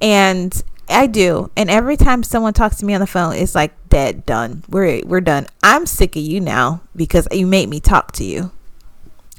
and 0.00 0.62
I 0.88 1.06
do. 1.06 1.50
And 1.56 1.70
every 1.70 1.96
time 1.96 2.22
someone 2.22 2.52
talks 2.52 2.76
to 2.76 2.84
me 2.84 2.94
on 2.94 3.00
the 3.00 3.06
phone, 3.06 3.34
it's 3.34 3.54
like 3.54 3.72
dead, 3.88 4.26
done. 4.26 4.64
We're 4.68 5.02
we're 5.06 5.20
done. 5.20 5.46
I'm 5.62 5.86
sick 5.86 6.16
of 6.16 6.22
you 6.22 6.40
now 6.40 6.82
because 6.94 7.28
you 7.32 7.46
made 7.46 7.68
me 7.68 7.80
talk 7.80 8.12
to 8.12 8.24
you 8.24 8.50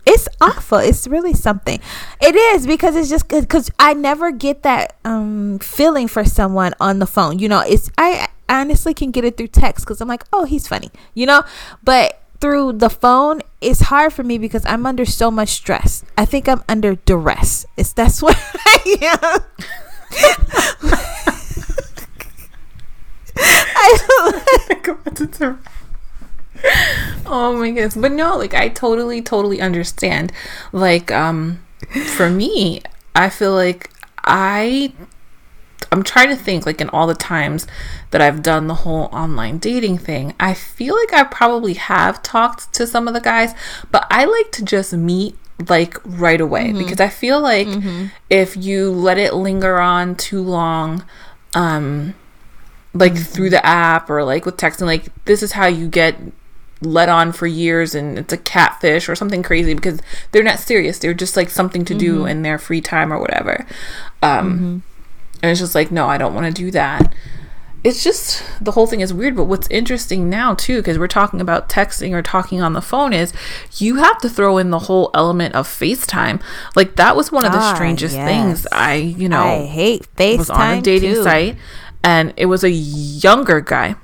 it's 0.05 0.27
awful. 0.39 0.77
It's 0.77 1.07
really 1.07 1.33
something. 1.33 1.79
It 2.21 2.35
is 2.35 2.67
because 2.67 2.95
it's 2.95 3.09
just 3.09 3.27
because 3.27 3.71
i 3.79 3.93
never 3.93 4.31
get 4.31 4.63
that 4.63 4.95
um 5.03 5.59
feeling 5.59 6.07
for 6.07 6.23
someone 6.23 6.73
on 6.79 6.99
the 6.99 7.07
phone 7.07 7.39
you 7.39 7.49
know? 7.49 7.61
It's 7.61 7.89
i 7.97 8.27
honestly 8.47 8.93
can 8.93 9.11
get 9.11 9.25
it 9.25 9.37
through 9.37 9.47
text 9.47 9.85
because 9.85 10.01
i'm 10.01 10.07
like 10.07 10.23
oh 10.31 10.45
he's 10.45 10.67
funny 10.67 10.91
you 11.13 11.25
know? 11.25 11.43
But 11.83 12.21
through 12.39 12.73
the 12.73 12.89
phone 12.89 13.41
it's 13.61 13.81
hard 13.81 14.13
for 14.13 14.23
me 14.23 14.37
because 14.37 14.65
i'm 14.65 14.85
under 14.85 15.05
so 15.05 15.31
much 15.31 15.49
stress. 15.49 16.03
I 16.17 16.25
think 16.25 16.47
i'm 16.47 16.63
under 16.69 16.95
duress. 16.95 17.65
It's 17.77 17.93
that's 17.93 18.21
what 18.25 18.37
i 18.65 18.97
am. 19.01 19.41
I, 23.37 23.97
oh 27.25 27.55
my 27.57 27.69
goodness. 27.71 27.95
But 27.95 28.11
no, 28.11 28.37
like 28.37 28.53
I 28.53 28.69
totally, 28.69 29.21
totally 29.21 29.61
understand. 29.61 30.31
Like, 30.71 31.11
um, 31.11 31.65
for 32.15 32.29
me, 32.29 32.81
I 33.15 33.29
feel 33.29 33.53
like 33.53 33.89
I 34.23 34.93
I'm 35.91 36.03
trying 36.03 36.29
to 36.29 36.35
think 36.35 36.65
like 36.65 36.81
in 36.81 36.89
all 36.89 37.07
the 37.07 37.15
times 37.15 37.67
that 38.11 38.21
I've 38.21 38.41
done 38.41 38.67
the 38.67 38.75
whole 38.75 39.05
online 39.11 39.57
dating 39.59 39.99
thing, 39.99 40.33
I 40.39 40.53
feel 40.53 40.95
like 40.95 41.13
I 41.13 41.23
probably 41.23 41.73
have 41.75 42.21
talked 42.23 42.73
to 42.73 42.87
some 42.87 43.07
of 43.07 43.13
the 43.13 43.21
guys, 43.21 43.53
but 43.91 44.05
I 44.09 44.25
like 44.25 44.51
to 44.53 44.65
just 44.65 44.93
meet 44.93 45.37
like 45.69 45.97
right 46.03 46.41
away 46.41 46.65
mm-hmm. 46.65 46.79
because 46.79 46.99
I 46.99 47.07
feel 47.07 47.39
like 47.39 47.67
mm-hmm. 47.67 48.07
if 48.29 48.57
you 48.57 48.91
let 48.91 49.17
it 49.17 49.33
linger 49.33 49.79
on 49.79 50.15
too 50.15 50.41
long, 50.41 51.05
um 51.53 52.13
like 52.93 53.13
mm-hmm. 53.13 53.23
through 53.23 53.49
the 53.49 53.65
app 53.65 54.09
or 54.09 54.23
like 54.23 54.45
with 54.45 54.57
texting 54.57 54.85
like 54.85 55.05
this 55.25 55.43
is 55.43 55.53
how 55.53 55.67
you 55.67 55.87
get 55.87 56.17
led 56.81 57.09
on 57.09 57.31
for 57.31 57.47
years 57.47 57.95
and 57.95 58.17
it's 58.19 58.33
a 58.33 58.37
catfish 58.37 59.07
or 59.07 59.15
something 59.15 59.43
crazy 59.43 59.73
because 59.73 60.01
they're 60.31 60.43
not 60.43 60.59
serious. 60.59 60.99
They're 60.99 61.13
just 61.13 61.35
like 61.35 61.49
something 61.49 61.85
to 61.85 61.93
mm-hmm. 61.93 61.99
do 61.99 62.25
in 62.25 62.41
their 62.41 62.57
free 62.57 62.81
time 62.81 63.11
or 63.11 63.19
whatever. 63.19 63.65
Um, 64.21 64.53
mm-hmm. 64.53 64.77
And 65.43 65.51
it's 65.51 65.59
just 65.59 65.75
like, 65.75 65.91
no, 65.91 66.07
I 66.07 66.17
don't 66.17 66.33
want 66.33 66.47
to 66.47 66.63
do 66.63 66.71
that. 66.71 67.13
It's 67.83 68.03
just 68.03 68.43
the 68.59 68.71
whole 68.71 68.87
thing 68.87 69.01
is 69.01 69.13
weird. 69.13 69.35
But 69.35 69.43
what's 69.43 69.67
interesting 69.67 70.27
now, 70.27 70.55
too, 70.55 70.77
because 70.77 70.97
we're 70.97 71.07
talking 71.07 71.39
about 71.39 71.69
texting 71.69 72.13
or 72.13 72.23
talking 72.23 72.59
on 72.59 72.73
the 72.73 72.81
phone, 72.81 73.13
is 73.13 73.31
you 73.77 73.97
have 73.97 74.17
to 74.21 74.29
throw 74.29 74.57
in 74.57 74.71
the 74.71 74.79
whole 74.79 75.11
element 75.13 75.53
of 75.53 75.67
FaceTime. 75.67 76.41
Like, 76.75 76.95
that 76.95 77.15
was 77.15 77.31
one 77.31 77.45
of 77.45 77.51
the 77.51 77.59
ah, 77.59 77.75
strangest 77.75 78.15
yes. 78.15 78.27
things. 78.27 78.67
I, 78.71 78.95
you 78.95 79.29
know, 79.29 79.43
I 79.43 79.65
hate 79.65 80.07
FaceTime. 80.15 80.37
Was 80.39 80.49
on 80.49 80.77
a 80.79 80.81
dating 80.81 81.13
too. 81.13 81.23
site 81.23 81.57
and 82.05 82.33
it 82.37 82.45
was 82.45 82.63
a 82.63 82.69
younger 82.69 83.59
guy 83.59 83.95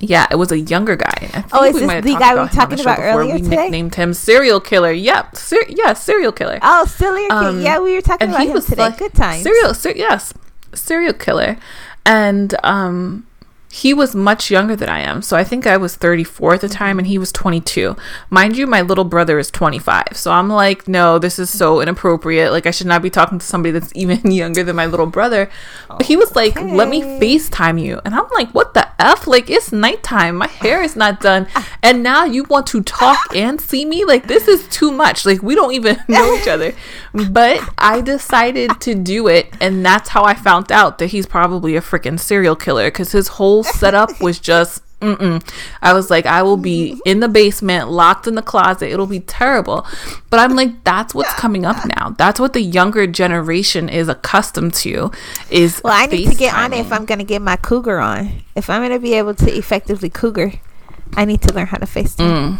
yeah, 0.00 0.26
it 0.30 0.36
was 0.36 0.50
a 0.52 0.58
younger 0.58 0.96
guy. 0.96 1.44
oh, 1.52 1.64
is 1.64 1.74
this 1.78 2.04
the 2.04 2.14
guy 2.18 2.34
we 2.34 2.40
were 2.40 2.48
talking 2.48 2.80
about 2.80 2.98
earlier 2.98 3.34
we 3.34 3.42
today? 3.42 3.56
nicknamed 3.56 3.94
him 3.94 4.14
serial 4.14 4.60
killer. 4.60 4.92
Yep, 4.92 5.36
ser- 5.36 5.66
yeah, 5.68 5.92
serial 5.92 6.32
killer. 6.32 6.58
Oh, 6.62 6.84
serial 6.86 7.28
killer. 7.28 7.48
Um, 7.48 7.60
yeah, 7.60 7.78
we 7.78 7.94
were 7.94 8.00
talking 8.00 8.28
about 8.30 8.46
him 8.46 8.60
today. 8.60 8.82
Like, 8.82 8.98
Good 8.98 9.14
times. 9.14 9.42
Serial, 9.42 9.74
ser- 9.74 9.96
yes, 9.96 10.34
serial 10.74 11.12
killer, 11.12 11.56
and 12.04 12.54
um, 12.64 13.26
he 13.70 13.92
was 13.92 14.14
much 14.14 14.50
younger 14.50 14.74
than 14.74 14.88
I 14.88 15.00
am. 15.00 15.20
So 15.20 15.36
I 15.36 15.44
think 15.44 15.66
I 15.66 15.76
was 15.76 15.94
34 15.94 16.54
at 16.54 16.60
the 16.62 16.68
time 16.68 16.98
and 16.98 17.06
he 17.06 17.18
was 17.18 17.30
22. 17.32 17.96
Mind 18.30 18.56
you, 18.56 18.66
my 18.66 18.80
little 18.80 19.04
brother 19.04 19.38
is 19.38 19.50
25. 19.50 20.08
So 20.14 20.32
I'm 20.32 20.48
like, 20.48 20.88
no, 20.88 21.18
this 21.18 21.38
is 21.38 21.50
so 21.50 21.80
inappropriate. 21.80 22.50
Like, 22.50 22.66
I 22.66 22.70
should 22.70 22.86
not 22.86 23.02
be 23.02 23.10
talking 23.10 23.38
to 23.38 23.44
somebody 23.44 23.72
that's 23.72 23.92
even 23.94 24.30
younger 24.30 24.64
than 24.64 24.76
my 24.76 24.86
little 24.86 25.06
brother. 25.06 25.50
But 25.88 26.02
he 26.02 26.16
was 26.16 26.34
like, 26.34 26.56
okay. 26.56 26.74
let 26.74 26.88
me 26.88 27.02
FaceTime 27.02 27.80
you. 27.80 28.00
And 28.04 28.14
I'm 28.14 28.28
like, 28.32 28.50
what 28.50 28.72
the 28.72 28.88
F? 29.00 29.26
Like, 29.26 29.50
it's 29.50 29.70
nighttime. 29.70 30.36
My 30.36 30.48
hair 30.48 30.82
is 30.82 30.96
not 30.96 31.20
done. 31.20 31.46
And 31.82 32.02
now 32.02 32.24
you 32.24 32.44
want 32.44 32.66
to 32.68 32.82
talk 32.82 33.36
and 33.36 33.60
see 33.60 33.84
me? 33.84 34.04
Like, 34.04 34.28
this 34.28 34.48
is 34.48 34.66
too 34.68 34.90
much. 34.90 35.26
Like, 35.26 35.42
we 35.42 35.54
don't 35.54 35.74
even 35.74 35.98
know 36.08 36.34
each 36.34 36.48
other. 36.48 36.72
But 37.12 37.68
I 37.76 38.00
decided 38.00 38.80
to 38.80 38.94
do 38.94 39.28
it. 39.28 39.52
And 39.60 39.84
that's 39.84 40.08
how 40.08 40.24
I 40.24 40.34
found 40.34 40.72
out 40.72 40.98
that 40.98 41.08
he's 41.08 41.26
probably 41.26 41.76
a 41.76 41.82
freaking 41.82 42.18
serial 42.18 42.56
killer 42.56 42.86
because 42.86 43.12
his 43.12 43.28
whole 43.28 43.57
setup 43.62 44.20
was 44.20 44.38
just 44.38 44.82
Mm-mm. 45.00 45.48
I 45.80 45.92
was 45.92 46.10
like, 46.10 46.26
I 46.26 46.42
will 46.42 46.56
be 46.56 47.00
in 47.04 47.20
the 47.20 47.28
basement, 47.28 47.88
locked 47.88 48.26
in 48.26 48.34
the 48.34 48.42
closet. 48.42 48.90
It'll 48.90 49.06
be 49.06 49.20
terrible. 49.20 49.86
But 50.28 50.40
I'm 50.40 50.56
like, 50.56 50.82
that's 50.82 51.14
what's 51.14 51.32
coming 51.34 51.64
up 51.64 51.76
now. 51.96 52.10
That's 52.18 52.40
what 52.40 52.52
the 52.52 52.60
younger 52.60 53.06
generation 53.06 53.88
is 53.88 54.08
accustomed 54.08 54.74
to. 54.74 55.12
Is 55.50 55.80
well, 55.84 55.92
I 55.94 56.06
need 56.06 56.28
to 56.30 56.34
get 56.34 56.52
on 56.52 56.72
it 56.72 56.80
if 56.80 56.92
I'm 56.92 57.04
going 57.04 57.18
to 57.18 57.24
get 57.24 57.42
my 57.42 57.56
cougar 57.56 58.00
on. 58.00 58.42
If 58.56 58.68
I'm 58.68 58.80
going 58.80 58.90
to 58.92 58.98
be 58.98 59.14
able 59.14 59.34
to 59.36 59.56
effectively 59.56 60.10
cougar, 60.10 60.54
I 61.12 61.24
need 61.24 61.42
to 61.42 61.52
learn 61.52 61.68
how 61.68 61.78
to 61.78 61.86
FaceTime. 61.86 62.58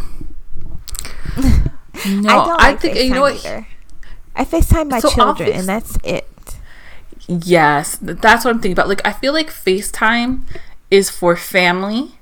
Mm. 1.35 1.71
No, 2.07 2.29
I 2.29 2.45
don't. 2.45 2.47
Like 2.47 2.61
I 2.61 2.75
think 2.77 2.95
FaceTime 2.95 3.03
you 3.03 3.09
know 3.13 3.21
what. 3.21 3.45
Either. 3.45 3.67
I 4.33 4.45
FaceTime 4.45 4.89
my 4.89 4.99
so 4.99 5.09
children, 5.09 5.51
and 5.51 5.67
that's 5.67 5.97
it. 6.01 6.29
Yes, 7.27 7.97
that's 8.01 8.45
what 8.45 8.51
I'm 8.51 8.61
thinking 8.61 8.71
about. 8.71 8.87
Like, 8.87 9.05
I 9.05 9.11
feel 9.11 9.33
like 9.33 9.49
FaceTime 9.49 10.43
is 10.91 11.09
for 11.09 11.35
family 11.35 12.19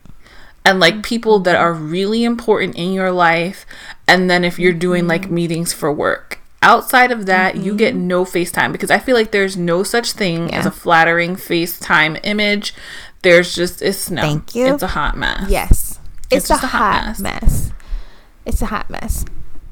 and 0.68 0.82
like 0.82 1.02
people 1.02 1.40
that 1.40 1.56
are 1.56 1.74
really 1.74 2.24
important 2.26 2.76
in 2.76 2.92
your 2.92 3.12
life 3.12 3.66
and 4.08 4.30
then 4.30 4.44
if 4.44 4.60
you're 4.60 4.74
doing 4.74 5.08
like 5.08 5.24
mm-hmm. 5.24 5.36
meetings 5.36 5.74
for 5.74 5.92
work 5.92 6.40
outside 6.62 7.12
of 7.12 7.26
that 7.26 7.56
mm-hmm. 7.56 7.64
you 7.64 7.76
get 7.76 7.94
mm-hmm. 7.94 8.08
no 8.08 8.26
facetime 8.26 8.72
because 8.72 8.92
i 8.92 9.00
feel 9.00 9.16
like 9.16 9.32
there's 9.32 9.56
no 9.56 9.82
such 9.82 10.12
thing 10.12 10.50
yeah. 10.50 10.60
as 10.60 10.66
a 10.66 10.72
flattering 10.72 11.36
facetime 11.36 12.20
image 12.24 12.74
there's 13.22 13.56
just 13.56 13.82
it's 13.82 14.12
no 14.12 14.22
thank 14.22 14.54
you 14.54 14.74
it's 14.74 14.84
a 14.84 14.88
hot 14.88 15.16
mess 15.16 15.50
yes 15.50 16.00
it's, 16.30 16.50
it's 16.50 16.64
a, 16.64 16.66
a, 16.66 16.68
hot, 16.68 17.06
mess. 17.06 17.20
mess 17.20 17.72
it's 18.46 18.62
a 18.62 18.66
hot 18.66 18.90
mess 18.90 19.24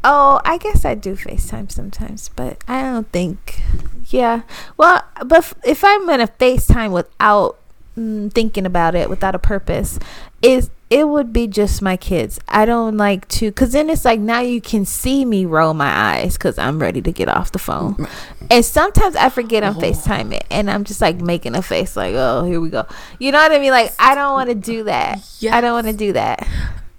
oh 0.03 0.39
i 0.45 0.57
guess 0.57 0.85
i 0.85 0.95
do 0.95 1.15
facetime 1.15 1.69
sometimes 1.69 2.29
but 2.35 2.63
i 2.67 2.81
don't 2.81 3.11
think 3.11 3.61
yeah 4.07 4.43
well 4.77 5.03
but 5.25 5.53
if 5.65 5.83
i'm 5.83 6.05
gonna 6.05 6.27
facetime 6.27 6.91
without 6.91 7.59
mm, 7.97 8.31
thinking 8.33 8.65
about 8.65 8.95
it 8.95 9.09
without 9.09 9.35
a 9.35 9.39
purpose 9.39 9.99
is 10.41 10.69
it 10.89 11.07
would 11.07 11.33
be 11.33 11.47
just 11.47 11.81
my 11.81 11.97
kids. 11.97 12.39
I 12.47 12.65
don't 12.65 12.97
like 12.97 13.27
to, 13.29 13.51
cause 13.51 13.71
then 13.71 13.89
it's 13.89 14.05
like 14.05 14.19
now 14.19 14.41
you 14.41 14.61
can 14.61 14.85
see 14.85 15.25
me 15.25 15.45
roll 15.45 15.73
my 15.73 15.89
eyes, 15.89 16.37
cause 16.37 16.57
I'm 16.59 16.79
ready 16.79 17.01
to 17.01 17.11
get 17.11 17.27
off 17.27 17.51
the 17.51 17.59
phone. 17.59 18.07
And 18.51 18.63
sometimes 18.63 19.15
I 19.15 19.29
forget 19.29 19.63
I'm 19.63 19.77
oh. 19.77 19.81
FaceTime 19.81 20.31
it, 20.33 20.45
and 20.51 20.69
I'm 20.69 20.83
just 20.83 21.01
like 21.01 21.17
making 21.17 21.55
a 21.55 21.63
face, 21.63 21.95
like, 21.95 22.13
oh, 22.15 22.43
here 22.45 22.61
we 22.61 22.69
go. 22.69 22.85
You 23.17 23.31
know 23.31 23.39
what 23.39 23.51
I 23.51 23.59
mean? 23.59 23.71
Like 23.71 23.93
I 23.97 24.13
don't 24.13 24.33
want 24.33 24.49
to 24.49 24.55
do 24.55 24.83
that. 24.83 25.19
Yes. 25.39 25.53
I 25.53 25.61
don't 25.61 25.73
want 25.73 25.87
to 25.87 25.93
do 25.93 26.13
that. 26.13 26.47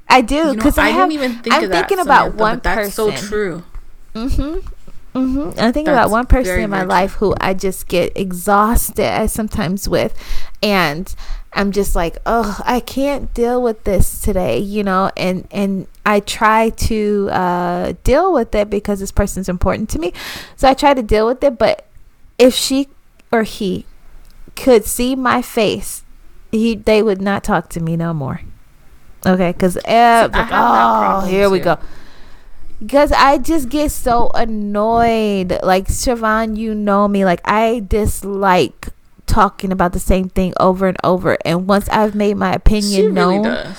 I 0.09 0.20
do 0.20 0.54
because 0.54 0.76
you 0.76 0.82
know, 0.82 0.88
I, 0.88 0.92
I 0.92 0.96
have. 0.96 1.12
Even 1.12 1.32
think 1.35 1.54
I'm 1.54 1.70
thinking 1.70 1.98
that, 1.98 2.06
about 2.06 2.35
one 2.35 2.61
person. 2.61 2.90
so 2.90 3.11
true. 3.12 3.62
Mm-hmm. 4.14 4.66
Mm-hmm. 5.16 5.59
I 5.59 5.72
think 5.72 5.87
That's 5.87 5.96
about 5.96 6.11
one 6.11 6.26
person 6.26 6.61
in 6.61 6.68
my 6.68 6.83
life 6.83 7.14
who 7.14 7.35
I 7.40 7.55
just 7.55 7.88
get 7.88 8.16
exhausted 8.16 9.29
sometimes 9.31 9.88
with, 9.88 10.14
and 10.62 11.12
I'm 11.55 11.72
just 11.72 11.96
like, 11.96 12.18
oh, 12.26 12.61
I 12.66 12.81
can't 12.81 13.33
deal 13.33 13.62
with 13.62 13.85
this 13.85 14.20
today, 14.20 14.59
you 14.59 14.85
know, 14.85 15.11
and 15.16 15.48
and 15.50 15.87
I 16.05 16.20
try 16.20 16.68
to 16.68 17.31
uh, 17.33 17.94
deal 18.05 18.33
with 18.35 18.55
it 18.55 18.68
because 18.68 19.00
this 19.00 19.11
person's 19.11 19.48
important 19.48 19.88
to 19.90 19.98
me, 19.98 20.12
so 20.55 20.68
I 20.68 20.74
try 20.74 20.92
to 20.92 21.02
deal 21.02 21.26
with 21.26 21.42
it. 21.42 21.57
But 21.59 21.87
if 22.38 22.55
she 22.55 22.88
or 23.33 23.44
he 23.44 23.87
could 24.55 24.85
see 24.85 25.16
my 25.16 25.40
face, 25.40 26.05
he 26.52 26.74
they 26.74 27.02
would 27.02 27.22
not 27.22 27.42
talk 27.42 27.70
to 27.70 27.81
me 27.81 27.96
no 27.96 28.12
more. 28.12 28.42
Okay, 29.24 29.52
because 29.52 29.79
uh, 29.79 30.29
oh, 30.52 31.26
here 31.26 31.46
too. 31.46 31.50
we 31.52 31.61
go 31.61 31.79
because 32.78 33.12
I 33.12 33.38
just 33.38 33.68
get 33.68 33.90
so 33.90 34.30
annoyed. 34.34 35.58
Like 35.62 35.88
Shavon, 35.88 36.56
you 36.56 36.74
know 36.74 37.08
me. 37.08 37.24
Like 37.24 37.40
I 37.44 37.84
dislike 37.86 38.88
talking 39.26 39.72
about 39.72 39.92
the 39.92 40.00
same 40.00 40.28
thing 40.28 40.54
over 40.58 40.88
and 40.88 40.96
over. 41.04 41.36
And 41.44 41.66
once 41.66 41.88
I've 41.88 42.14
made 42.14 42.36
my 42.36 42.52
opinion 42.52 43.14
known, 43.14 43.74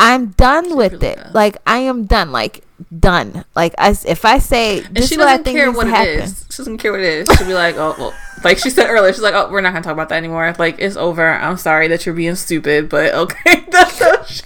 I'm 0.00 0.28
done 0.28 0.68
she 0.68 0.74
with 0.74 0.92
really 0.94 1.06
it. 1.08 1.16
Does. 1.16 1.34
Like 1.34 1.56
I 1.66 1.78
am 1.78 2.04
done. 2.04 2.32
Like 2.32 2.64
done. 2.98 3.44
Like 3.54 3.74
I, 3.78 3.96
if 4.06 4.24
I 4.24 4.38
say 4.38 4.84
and 4.84 5.04
she 5.04 5.16
doesn't 5.16 5.44
care 5.44 5.70
what 5.70 5.86
it 5.86 6.22
is. 6.22 6.46
She 6.50 6.58
doesn't 6.58 6.78
care 6.78 6.92
what 6.92 7.00
it 7.00 7.06
is. 7.06 7.28
She'll 7.36 7.46
be 7.46 7.54
like, 7.54 7.76
oh 7.76 7.94
well. 7.98 8.14
Like 8.44 8.58
she 8.58 8.70
said 8.70 8.88
earlier, 8.88 9.12
she's 9.12 9.22
like, 9.22 9.34
"Oh, 9.34 9.48
we're 9.52 9.60
not 9.60 9.72
gonna 9.72 9.84
talk 9.84 9.92
about 9.92 10.08
that 10.08 10.16
anymore. 10.16 10.52
Like 10.58 10.76
it's 10.80 10.96
over. 10.96 11.28
I'm 11.28 11.56
sorry 11.56 11.86
that 11.88 12.04
you're 12.04 12.14
being 12.14 12.34
stupid, 12.34 12.88
but 12.88 13.14
okay." 13.14 13.64
That's 13.70 13.98
how 14.00 14.24
she, 14.24 14.42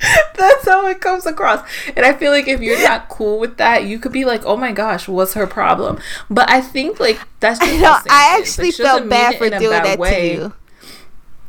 That's 0.34 0.64
how 0.66 0.86
it 0.86 1.00
comes 1.00 1.26
across. 1.26 1.66
And 1.96 2.06
I 2.06 2.12
feel 2.14 2.32
like 2.32 2.48
if 2.48 2.60
you're 2.60 2.82
not 2.82 3.08
cool 3.08 3.38
with 3.38 3.58
that, 3.58 3.84
you 3.84 3.98
could 3.98 4.12
be 4.12 4.24
like, 4.24 4.44
oh 4.44 4.56
my 4.56 4.72
gosh, 4.72 5.08
what's 5.08 5.34
her 5.34 5.46
problem? 5.46 5.98
But 6.30 6.50
I 6.50 6.60
think 6.60 6.98
like 6.98 7.20
that's 7.40 7.58
just 7.58 7.72
I, 7.72 7.78
know, 7.78 7.98
I 8.10 8.38
actually 8.38 8.68
like, 8.68 8.76
felt 8.76 9.08
bad 9.08 9.36
for 9.36 9.50
doing 9.50 9.70
that 9.70 9.98
way. 9.98 10.36
to 10.36 10.42
you. 10.42 10.52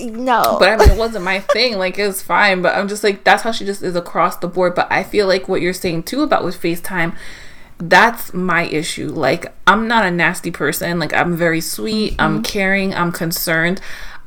No. 0.10 0.58
But 0.60 0.70
I 0.70 0.78
mean, 0.78 0.90
it 0.90 0.98
wasn't 0.98 1.24
my 1.24 1.40
thing. 1.40 1.78
Like, 1.78 1.98
it 1.98 2.08
was 2.08 2.22
fine. 2.22 2.62
But 2.62 2.76
I'm 2.76 2.88
just 2.88 3.04
like, 3.04 3.24
that's 3.24 3.44
how 3.44 3.52
she 3.52 3.66
just 3.66 3.84
is 3.84 3.96
across 3.96 4.38
the 4.38 4.48
board. 4.48 4.76
But 4.76 4.92
I 4.92 5.04
feel 5.04 5.28
like 5.28 5.48
what 5.48 5.62
you're 5.62 5.74
saying 5.74 6.04
too 6.04 6.24
about 6.24 6.44
with 6.44 6.60
FaceTime, 6.60 7.16
that's 7.78 8.34
my 8.34 8.64
issue. 8.64 9.10
Like, 9.10 9.54
I'm 9.68 9.88
not 9.88 10.06
a 10.06 10.12
nasty 10.12 10.52
person. 10.52 11.00
Like, 11.00 11.14
I'm 11.14 11.36
very 11.36 11.62
sweet. 11.62 12.14
Mm-hmm. 12.14 12.22
I'm 12.22 12.44
caring. 12.44 12.94
I'm 12.94 13.12
concerned. 13.12 13.80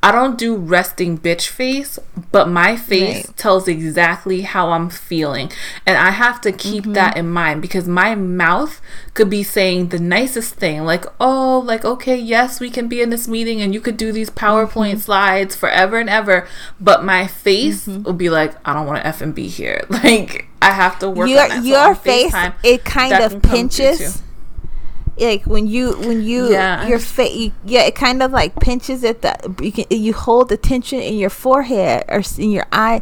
I 0.05 0.13
don't 0.13 0.37
do 0.37 0.55
resting 0.55 1.17
bitch 1.17 1.49
face, 1.49 1.99
but 2.31 2.47
my 2.47 2.77
face 2.77 3.27
right. 3.27 3.37
tells 3.39 3.67
exactly 3.67 4.43
how 4.43 4.73
I'm 4.73 4.91
feeling. 4.91 5.51
And 5.87 5.97
I 5.97 6.11
have 6.11 6.43
to 6.43 6.53
keep 6.53 6.83
mm-hmm. 6.83 6.93
that 6.93 7.17
in 7.17 7.31
mind 7.31 7.63
because 7.63 7.89
my 7.89 8.15
mouth 8.15 8.83
could 9.15 9.31
be 9.31 9.43
saying 9.43 9.89
the 9.89 9.99
nicest 9.99 10.57
thing, 10.57 10.85
like, 10.85 11.07
oh, 11.19 11.63
like, 11.65 11.87
okay, 11.87 12.17
yes, 12.17 12.61
we 12.61 12.69
can 12.69 12.87
be 12.87 13.01
in 13.01 13.09
this 13.09 13.27
meeting 13.27 13.63
and 13.63 13.73
you 13.73 13.81
could 13.81 13.97
do 13.97 14.13
these 14.13 14.29
PowerPoint 14.29 14.91
mm-hmm. 14.91 14.99
slides 14.99 15.57
forever 15.57 15.99
and 15.99 16.11
ever. 16.11 16.47
But 16.79 17.03
my 17.03 17.27
face 17.27 17.89
mm-hmm. 17.89 18.03
will 18.03 18.13
be 18.13 18.29
like, 18.29 18.55
I 18.69 18.75
don't 18.75 18.87
want 18.87 19.01
to 19.01 19.07
F 19.07 19.23
and 19.23 19.35
be 19.35 19.49
here. 19.49 19.87
Like, 20.05 20.49
I 20.61 20.73
have 20.73 20.99
to 20.99 21.09
work 21.09 21.31
your, 21.31 21.43
on 21.45 21.49
that. 21.49 21.65
Your 21.65 21.95
face, 21.95 22.33
FaceTime, 22.33 22.55
it 22.63 22.85
kind 22.85 23.15
of 23.15 23.41
pinches 23.41 24.24
like 25.17 25.45
when 25.45 25.67
you 25.67 25.93
when 25.99 26.23
you 26.23 26.51
yeah. 26.51 26.87
your 26.87 26.99
face 26.99 27.53
yeah 27.65 27.83
it 27.83 27.95
kind 27.95 28.23
of 28.23 28.33
like 28.33 28.55
pinches 28.57 29.05
at 29.05 29.23
the 29.23 29.57
you 29.63 29.71
can 29.71 29.85
you 29.91 30.13
hold 30.13 30.49
the 30.49 30.57
tension 30.57 31.01
in 31.01 31.15
your 31.15 31.31
forehead 31.31 32.05
or 32.09 32.23
in 32.39 32.51
your 32.51 32.67
eye 32.73 33.01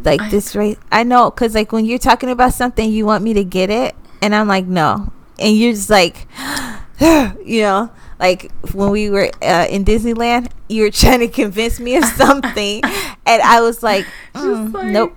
like 0.00 0.20
I, 0.20 0.28
this 0.28 0.56
right 0.56 0.78
i 0.90 1.02
know 1.02 1.30
because 1.30 1.54
like 1.54 1.72
when 1.72 1.84
you're 1.84 1.98
talking 1.98 2.30
about 2.30 2.54
something 2.54 2.90
you 2.90 3.06
want 3.06 3.22
me 3.22 3.34
to 3.34 3.44
get 3.44 3.70
it 3.70 3.94
and 4.20 4.34
i'm 4.34 4.48
like 4.48 4.66
no. 4.66 5.12
And 5.38 5.56
you're 5.56 5.72
just 5.72 5.90
like 5.90 6.28
you 7.00 7.62
know 7.62 7.90
like 8.20 8.52
when 8.72 8.90
we 8.90 9.10
were 9.10 9.30
uh, 9.42 9.66
in 9.68 9.84
disneyland 9.84 10.50
you 10.68 10.82
were 10.82 10.90
trying 11.02 11.20
to 11.20 11.28
convince 11.28 11.80
me 11.80 11.96
of 11.96 12.04
something 12.04 12.82
and 13.26 13.42
i 13.42 13.60
was 13.60 13.82
like, 13.82 14.06
mm, 14.34 14.72
like 14.72 14.86
nope 14.86 15.16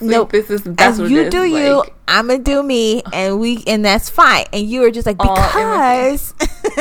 nope. 0.00 0.32
This 0.32 0.50
is 0.50 0.62
that's 0.62 0.98
and 0.98 1.10
you 1.10 1.30
do 1.30 1.40
like, 1.40 1.50
you. 1.50 1.84
I'm 2.06 2.28
gonna 2.28 2.38
do 2.38 2.62
me, 2.62 3.02
and 3.12 3.40
we 3.40 3.62
and 3.66 3.84
that's 3.84 4.10
fine. 4.10 4.46
And 4.52 4.68
you 4.68 4.80
were 4.80 4.90
just 4.90 5.06
like 5.06 5.18
because 5.18 6.34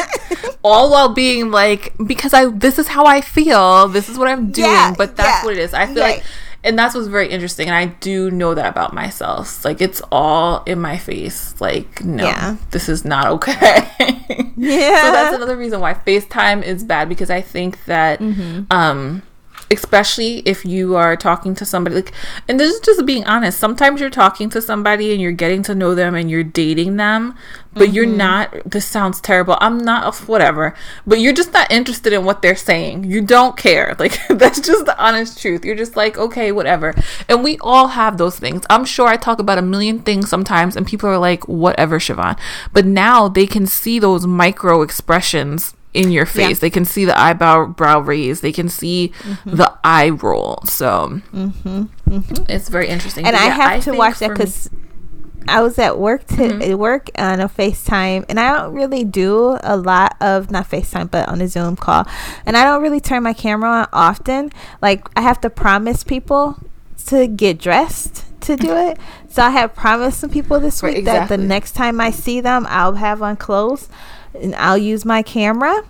all 0.64 0.92
while 0.92 1.14
being 1.14 1.52
like 1.52 1.94
because 2.06 2.34
I 2.34 2.46
this 2.48 2.80
is 2.80 2.88
how 2.88 3.06
I 3.06 3.22
feel. 3.22 3.88
This 3.88 4.10
is 4.10 4.18
what 4.18 4.28
I'm 4.28 4.52
doing. 4.52 4.70
Yeah, 4.70 4.94
but 4.98 5.16
that's 5.16 5.42
yeah, 5.42 5.46
what 5.46 5.54
it 5.54 5.60
is. 5.60 5.74
I 5.74 5.86
feel 5.88 6.02
like 6.02 6.24
and 6.64 6.80
that's 6.80 6.96
what's 6.96 7.08
very 7.08 7.30
interesting. 7.30 7.68
And 7.68 7.76
I 7.76 7.86
do 7.86 8.32
know 8.32 8.54
that 8.54 8.68
about 8.68 8.94
myself. 8.94 9.66
Like 9.66 9.82
it's 9.82 10.02
all 10.12 10.64
in 10.64 10.80
my 10.80 10.98
face. 10.98 11.60
Like 11.60 12.04
no, 12.04 12.24
yeah. 12.24 12.58
this 12.72 12.88
is 12.88 13.04
not 13.04 13.28
okay. 13.28 13.90
yeah. 14.58 15.02
So 15.02 15.12
that's 15.12 15.36
another 15.36 15.58
reason 15.58 15.82
why 15.82 15.94
FaceTime 15.94 16.64
is 16.64 16.84
bad 16.84 17.10
because 17.10 17.30
I 17.30 17.42
think 17.42 17.84
that 17.86 18.20
mm-hmm. 18.20 18.64
um 18.72 19.24
especially 19.72 20.40
if 20.40 20.66
you 20.66 20.96
are 20.96 21.16
talking 21.16 21.56
to 21.56 21.66
somebody 21.66 21.96
like 21.96 22.12
and 22.48 22.60
this 22.60 22.74
is 22.74 22.80
just 22.82 23.06
being 23.06 23.24
honest 23.26 23.60
sometimes 23.60 24.00
you're 24.00 24.10
talking 24.10 24.50
to 24.50 24.62
somebody 24.62 25.12
and 25.12 25.22
you're 25.22 25.32
getting 25.32 25.64
to 25.64 25.76
know 25.76 25.96
them 25.96 26.16
and 26.16 26.30
you're 26.30 26.44
dating 26.44 26.98
them 26.98 27.36
but 27.74 27.86
mm-hmm. 27.86 27.96
you're 27.96 28.06
not 28.06 28.54
this 28.66 28.86
sounds 28.86 29.20
terrible 29.22 29.58
i'm 29.62 29.78
not 29.78 30.14
a 30.14 30.26
whatever 30.26 30.76
but 31.06 31.20
you're 31.20 31.34
just 31.34 31.54
not 31.54 31.70
interested 31.72 32.14
in 32.14 32.24
what 32.24 32.42
they're 32.42 32.56
saying 32.56 33.04
you 33.04 33.22
don't 33.22 33.58
care 33.58 33.96
like 34.00 34.20
that's 34.30 34.60
just 34.60 34.86
the 34.86 35.04
honest 35.04 35.40
truth 35.40 35.66
you're 35.66 35.76
just 35.76 35.96
like 35.96 36.18
okay 36.18 36.52
whatever 36.52 36.94
and 37.28 37.44
we 37.44 37.58
all 37.60 37.90
have 37.90 38.18
those 38.18 38.38
things 38.38 38.64
i'm 38.70 38.86
sure 38.86 39.08
i 39.08 39.18
talk 39.18 39.40
about 39.40 39.58
a 39.58 39.62
million 39.62 40.00
things 40.00 40.30
sometimes 40.30 40.76
and 40.76 40.88
people 40.88 41.10
are 41.10 41.18
like 41.18 41.48
whatever 41.48 42.00
Shavon 42.00 42.38
but 42.72 42.86
now 42.86 43.28
they 43.28 43.48
can 43.48 43.66
see 43.66 44.00
those 44.00 44.28
micro 44.28 44.82
expressions 44.82 45.74
in 45.94 46.12
your 46.12 46.26
face. 46.26 46.58
Yeah. 46.58 46.62
They 46.62 46.70
can 46.70 46.86
see 46.86 47.06
the 47.06 47.20
eyebrow 47.20 47.68
brow 47.68 48.00
raise. 48.00 48.42
They 48.42 48.52
can 48.52 48.70
see 48.70 49.14
mm-hmm. 49.20 49.56
the 49.56 49.78
eye 49.84 50.10
roll. 50.10 50.60
So 50.66 51.22
mm-hmm. 51.32 51.84
Mm-hmm. 52.10 52.44
it's 52.50 52.70
very 52.70 52.88
interesting. 52.88 53.26
And 53.26 53.36
I 53.36 53.46
have 53.46 53.72
I 53.74 53.80
to 53.82 53.94
watch 53.94 54.20
that 54.20 54.30
because 54.30 54.70
I 55.48 55.62
was 55.62 55.78
at 55.78 56.00
work 56.00 56.26
to 56.28 56.36
mm-hmm. 56.36 56.78
work 56.78 57.10
on 57.18 57.40
a 57.40 57.50
FaceTime, 57.50 58.26
and 58.30 58.40
I 58.40 58.58
don't 58.58 58.74
really 58.74 59.04
do 59.04 59.58
a 59.62 59.76
lot 59.76 60.16
of 60.22 60.52
not 60.52 60.70
FaceTime, 60.70 61.12
but 61.12 61.28
on 61.28 61.42
a 61.42 61.48
Zoom 61.48 61.76
call, 61.76 62.08
and 62.46 62.56
I 62.56 62.64
don't 62.64 62.82
really 62.82 63.02
turn 63.02 63.24
my 63.24 63.34
camera 63.34 63.70
on 63.70 63.88
often. 63.94 64.52
Like 64.82 65.08
I 65.18 65.22
have 65.22 65.42
to 65.42 65.50
promise 65.50 66.04
people 66.04 66.60
to 67.08 67.28
get 67.28 67.60
dressed 67.60 68.26
to 68.42 68.56
do 68.56 68.76
it. 68.78 68.98
So 69.30 69.44
I 69.44 69.50
have 69.50 69.76
promised 69.76 70.20
some 70.20 70.30
people 70.30 70.60
this 70.60 70.82
week 70.82 70.92
right, 70.92 70.98
exactly. 71.00 71.38
that 71.38 71.42
the 71.42 71.48
next 71.48 71.74
time 71.74 72.00
I 72.00 72.12
see 72.12 72.40
them, 72.40 72.66
I'll 72.70 72.96
have 72.96 73.22
on 73.22 73.36
clothes 73.36 73.90
and 74.34 74.56
I'll 74.56 74.78
use 74.78 75.06
my 75.06 75.22
camera. 75.22 75.84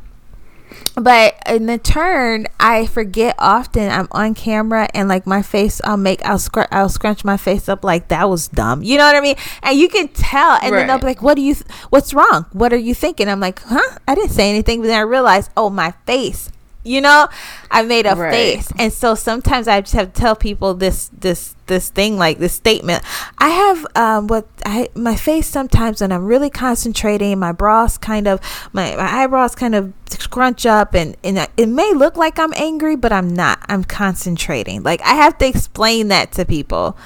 But 0.96 1.36
in 1.48 1.66
the 1.68 1.78
turn, 1.78 2.48
I 2.60 2.86
forget 2.86 3.36
often 3.38 3.90
I'm 3.92 4.08
on 4.12 4.34
camera 4.34 4.88
and 4.94 5.08
like 5.08 5.28
my 5.28 5.42
face, 5.42 5.82
I'll 5.84 5.98
make, 5.98 6.24
I'll 6.26 6.40
scrunch, 6.40 6.70
I'll 6.72 6.90
scrunch 6.90 7.24
my 7.24 7.38
face 7.38 7.70
up 7.70 7.84
like 7.84 8.08
that 8.10 8.30
was 8.30 8.48
dumb. 8.48 8.84
You 8.84 8.98
know 8.98 9.06
what 9.06 9.16
I 9.16 9.22
mean? 9.22 9.36
And 9.62 9.78
you 9.78 9.88
can 9.88 10.08
tell, 10.10 10.58
and 10.62 10.72
right. 10.72 10.80
then 10.80 10.88
they'll 10.88 11.00
be 11.00 11.06
like, 11.06 11.22
"What 11.22 11.36
do 11.36 11.42
you? 11.42 11.56
Th- 11.56 11.66
what's 11.90 12.14
wrong? 12.14 12.46
What 12.54 12.74
are 12.74 12.78
you 12.78 12.94
thinking?" 12.96 13.28
I'm 13.28 13.40
like, 13.40 13.62
"Huh? 13.64 13.98
I 14.08 14.16
didn't 14.16 14.32
say 14.32 14.50
anything." 14.50 14.82
But 14.82 14.88
then 14.88 14.98
I 14.98 15.02
realized, 15.02 15.52
oh, 15.56 15.70
my 15.70 15.92
face 16.06 16.52
you 16.84 17.00
know 17.00 17.28
i 17.72 17.82
made 17.82 18.06
a 18.06 18.16
right. 18.16 18.32
face. 18.32 18.72
And 18.78 18.92
so 18.92 19.16
sometimes 19.16 19.68
i 19.68 19.80
just 19.82 19.94
have 19.94 20.14
to 20.14 20.20
tell 20.20 20.36
people 20.36 20.74
this 20.74 21.10
this 21.18 21.56
this 21.68 21.90
thing 21.90 22.18
like 22.18 22.40
this 22.40 22.54
statement. 22.54 23.04
I 23.38 23.50
have 23.50 23.88
um 23.96 24.28
what 24.28 24.48
i 24.66 24.90
my 24.94 25.16
face 25.16 25.48
sometimes 25.48 26.02
when 26.02 26.12
i'm 26.12 26.26
really 26.26 26.50
concentrating 26.50 27.40
my 27.40 27.52
brows 27.52 27.98
kind 27.98 28.28
of 28.28 28.40
my, 28.74 28.96
my 28.96 29.24
eyebrows 29.24 29.56
kind 29.56 29.76
of 29.76 29.94
scrunch 30.10 30.66
up 30.66 30.94
and 30.94 31.16
and 31.24 31.48
it 31.58 31.68
may 31.68 31.94
look 31.94 32.18
like 32.18 32.38
i'm 32.38 32.54
angry 32.56 32.96
but 32.96 33.12
i'm 33.12 33.34
not. 33.34 33.60
I'm 33.70 33.84
concentrating. 33.84 34.84
Like 34.84 35.02
i 35.02 35.14
have 35.14 35.38
to 35.40 35.48
explain 35.48 36.10
that 36.10 36.32
to 36.34 36.46
people. 36.46 36.98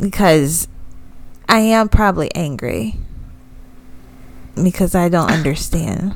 Because 0.00 0.66
i 1.48 1.58
am 1.58 1.88
probably 1.88 2.34
angry. 2.34 2.96
Because 4.54 4.94
i 4.94 5.08
don't 5.10 5.30
understand 5.38 6.14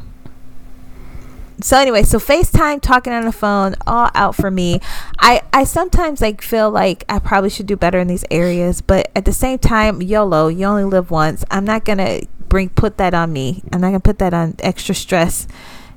so 1.60 1.76
anyway, 1.76 2.02
so 2.04 2.18
FaceTime, 2.18 2.80
talking 2.80 3.12
on 3.12 3.24
the 3.24 3.32
phone, 3.32 3.74
all 3.86 4.10
out 4.14 4.34
for 4.34 4.50
me. 4.50 4.80
I 5.18 5.42
I 5.52 5.64
sometimes 5.64 6.20
like 6.20 6.40
feel 6.40 6.70
like 6.70 7.04
I 7.08 7.18
probably 7.18 7.50
should 7.50 7.66
do 7.66 7.76
better 7.76 7.98
in 7.98 8.06
these 8.06 8.24
areas, 8.30 8.80
but 8.80 9.10
at 9.16 9.24
the 9.24 9.32
same 9.32 9.58
time, 9.58 10.00
YOLO, 10.00 10.48
you 10.48 10.64
only 10.66 10.84
live 10.84 11.10
once. 11.10 11.44
I'm 11.50 11.64
not 11.64 11.84
gonna 11.84 12.20
bring 12.48 12.68
put 12.70 12.96
that 12.98 13.14
on 13.14 13.32
me. 13.32 13.62
I'm 13.72 13.80
not 13.80 13.88
gonna 13.88 14.00
put 14.00 14.18
that 14.20 14.32
on 14.32 14.54
extra 14.60 14.94
stress 14.94 15.48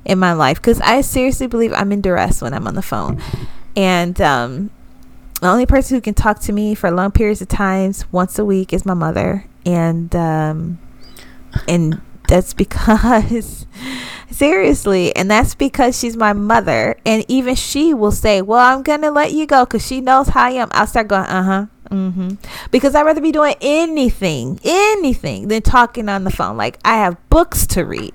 in 0.04 0.18
my 0.18 0.32
life 0.32 0.56
because 0.56 0.80
I 0.80 1.00
seriously 1.00 1.46
believe 1.46 1.72
I'm 1.72 1.92
in 1.92 2.00
duress 2.00 2.42
when 2.42 2.54
I'm 2.54 2.66
on 2.66 2.74
the 2.74 2.82
phone, 2.82 3.22
and 3.76 4.20
um, 4.20 4.70
the 5.40 5.48
only 5.48 5.66
person 5.66 5.96
who 5.96 6.00
can 6.00 6.14
talk 6.14 6.40
to 6.40 6.52
me 6.52 6.74
for 6.74 6.90
long 6.90 7.12
periods 7.12 7.40
of 7.40 7.48
times 7.48 8.04
once 8.10 8.38
a 8.38 8.44
week 8.44 8.72
is 8.72 8.84
my 8.84 8.94
mother, 8.94 9.46
and 9.64 10.14
um, 10.16 10.80
and 11.68 12.00
that's 12.32 12.54
because 12.54 13.66
seriously 14.30 15.14
and 15.14 15.30
that's 15.30 15.54
because 15.54 15.98
she's 15.98 16.16
my 16.16 16.32
mother 16.32 16.96
and 17.04 17.26
even 17.28 17.54
she 17.54 17.92
will 17.92 18.10
say 18.10 18.40
well 18.40 18.58
i'm 18.58 18.82
gonna 18.82 19.10
let 19.10 19.32
you 19.32 19.46
go 19.46 19.66
because 19.66 19.86
she 19.86 20.00
knows 20.00 20.28
how 20.28 20.44
i 20.44 20.50
am. 20.52 20.66
I'll 20.72 20.86
start 20.86 21.08
going 21.08 21.26
uh-huh 21.26 21.66
mm-hmm 21.90 22.30
because 22.70 22.94
i'd 22.94 23.02
rather 23.02 23.20
be 23.20 23.32
doing 23.32 23.54
anything 23.60 24.58
anything 24.64 25.48
than 25.48 25.60
talking 25.60 26.08
on 26.08 26.24
the 26.24 26.30
phone. 26.30 26.56
Like 26.56 26.78
i 26.86 26.96
have 26.96 27.18
books 27.28 27.66
to 27.66 27.84
read. 27.84 28.14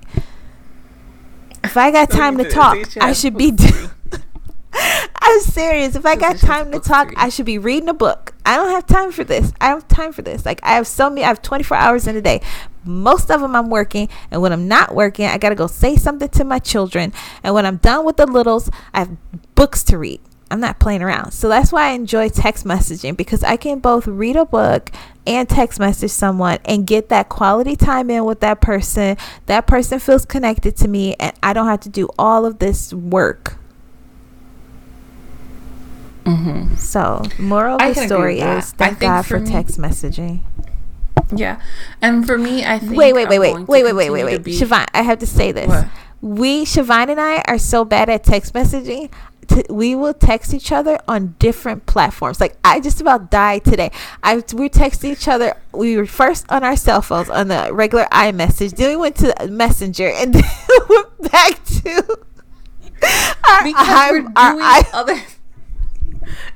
If 1.62 1.76
i 1.76 1.92
got 1.92 2.10
time 2.10 2.38
to 2.38 2.50
talk 2.50 2.76
i 3.00 3.12
should 3.12 3.36
be 3.36 3.52
doing 3.52 3.90
I'm 5.20 5.40
serious. 5.40 5.94
If 5.94 6.06
I 6.06 6.16
got 6.16 6.38
time 6.38 6.72
to 6.72 6.80
talk, 6.80 7.12
I 7.16 7.28
should 7.28 7.46
be 7.46 7.58
reading 7.58 7.88
a 7.88 7.94
book. 7.94 8.34
I 8.44 8.56
don't 8.56 8.70
have 8.70 8.86
time 8.86 9.12
for 9.12 9.24
this. 9.24 9.52
I 9.60 9.68
don't 9.68 9.82
have 9.82 9.88
time 9.88 10.12
for 10.12 10.22
this. 10.22 10.46
Like 10.46 10.60
I 10.62 10.74
have 10.74 10.86
so 10.86 11.08
many. 11.08 11.24
I 11.24 11.28
have 11.28 11.42
24 11.42 11.76
hours 11.76 12.06
in 12.06 12.16
a 12.16 12.22
day. 12.22 12.40
Most 12.84 13.30
of 13.30 13.40
them 13.40 13.54
I'm 13.54 13.68
working, 13.68 14.08
and 14.30 14.40
when 14.40 14.52
I'm 14.52 14.68
not 14.68 14.94
working, 14.94 15.26
I 15.26 15.36
gotta 15.36 15.54
go 15.54 15.66
say 15.66 15.96
something 15.96 16.28
to 16.30 16.44
my 16.44 16.58
children. 16.58 17.12
And 17.42 17.54
when 17.54 17.66
I'm 17.66 17.76
done 17.76 18.04
with 18.04 18.16
the 18.16 18.26
littles, 18.26 18.70
I 18.94 19.00
have 19.00 19.16
books 19.54 19.84
to 19.84 19.98
read. 19.98 20.20
I'm 20.50 20.60
not 20.60 20.78
playing 20.78 21.02
around. 21.02 21.32
So 21.32 21.48
that's 21.48 21.72
why 21.72 21.88
I 21.88 21.92
enjoy 21.92 22.30
text 22.30 22.64
messaging 22.64 23.16
because 23.16 23.44
I 23.44 23.56
can 23.56 23.80
both 23.80 24.06
read 24.06 24.36
a 24.36 24.46
book 24.46 24.90
and 25.26 25.46
text 25.46 25.78
message 25.78 26.10
someone 26.10 26.58
and 26.64 26.86
get 26.86 27.10
that 27.10 27.28
quality 27.28 27.76
time 27.76 28.08
in 28.08 28.24
with 28.24 28.40
that 28.40 28.62
person. 28.62 29.18
That 29.44 29.66
person 29.66 29.98
feels 29.98 30.24
connected 30.24 30.74
to 30.78 30.88
me, 30.88 31.16
and 31.20 31.36
I 31.42 31.52
don't 31.52 31.66
have 31.66 31.80
to 31.80 31.90
do 31.90 32.08
all 32.18 32.46
of 32.46 32.60
this 32.60 32.94
work 32.94 33.57
Mm-hmm. 36.28 36.74
So, 36.76 37.22
moral 37.38 37.80
of 37.80 37.94
the 37.94 38.06
story 38.06 38.40
is 38.40 38.72
thank 38.72 39.00
God 39.00 39.22
for, 39.22 39.38
for 39.38 39.40
me, 39.40 39.50
text 39.50 39.78
messaging. 39.78 40.42
Yeah, 41.34 41.60
and 42.02 42.26
for 42.26 42.36
me, 42.36 42.64
I 42.64 42.78
think 42.78 42.96
wait, 42.96 43.12
wait, 43.14 43.28
wait, 43.28 43.38
wait, 43.38 43.54
wait, 43.66 43.82
wait, 43.82 43.92
wait, 43.92 44.10
wait, 44.10 44.24
wait, 44.24 44.42
Shavon, 44.44 44.86
I 44.92 45.02
have 45.02 45.18
to 45.20 45.26
say 45.26 45.52
this. 45.52 45.68
What? 45.68 45.88
We, 46.20 46.64
Shavon 46.64 47.08
and 47.08 47.20
I, 47.20 47.42
are 47.46 47.58
so 47.58 47.84
bad 47.84 48.08
at 48.10 48.24
text 48.24 48.52
messaging. 48.52 49.10
T- 49.46 49.64
we 49.70 49.94
will 49.94 50.12
text 50.12 50.52
each 50.52 50.72
other 50.72 50.98
on 51.08 51.34
different 51.38 51.86
platforms. 51.86 52.40
Like 52.40 52.56
I 52.62 52.80
just 52.80 53.00
about 53.00 53.30
died 53.30 53.64
today. 53.64 53.90
I 54.22 54.36
we 54.52 54.68
texted 54.68 55.04
each 55.04 55.28
other. 55.28 55.56
We 55.72 55.96
were 55.96 56.04
first 56.04 56.44
on 56.50 56.62
our 56.62 56.76
cell 56.76 57.00
phones 57.00 57.30
on 57.30 57.48
the 57.48 57.70
regular 57.72 58.04
iMessage. 58.12 58.76
Then 58.76 58.90
we 58.90 58.96
went 58.96 59.16
to 59.16 59.34
Messenger, 59.48 60.10
and 60.10 60.34
then 60.34 60.44
we 60.68 60.96
went 60.96 61.32
back 61.32 61.64
to 61.64 62.18
our, 63.44 63.64
because 63.64 63.88
our, 63.88 64.12
we're 64.12 64.20
doing 64.20 64.34
our, 64.36 64.84
other 64.92 65.22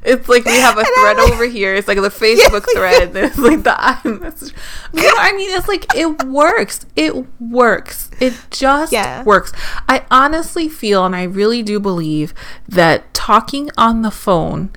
it's 0.02 0.28
like 0.28 0.44
we 0.44 0.58
have 0.58 0.78
a 0.78 0.84
thread 1.00 1.18
over 1.18 1.46
here. 1.46 1.74
It's 1.74 1.88
like 1.88 2.00
the 2.00 2.08
Facebook 2.08 2.64
yeah, 2.72 2.78
thread. 2.78 3.12
There's 3.12 3.38
like 3.38 3.62
the 3.62 3.70
iMessage. 3.70 4.52
You 4.92 5.02
know, 5.02 5.14
I 5.16 5.32
mean, 5.32 5.56
it's 5.56 5.68
like 5.68 5.86
it 5.94 6.24
works. 6.24 6.86
It 6.96 7.14
works. 7.40 8.10
It 8.20 8.34
just 8.50 8.92
yeah. 8.92 9.22
works. 9.22 9.52
I 9.88 10.04
honestly 10.10 10.68
feel, 10.68 11.04
and 11.04 11.14
I 11.14 11.24
really 11.24 11.62
do 11.62 11.80
believe 11.80 12.34
that 12.68 13.12
talking 13.14 13.70
on 13.76 14.02
the 14.02 14.10
phone 14.10 14.70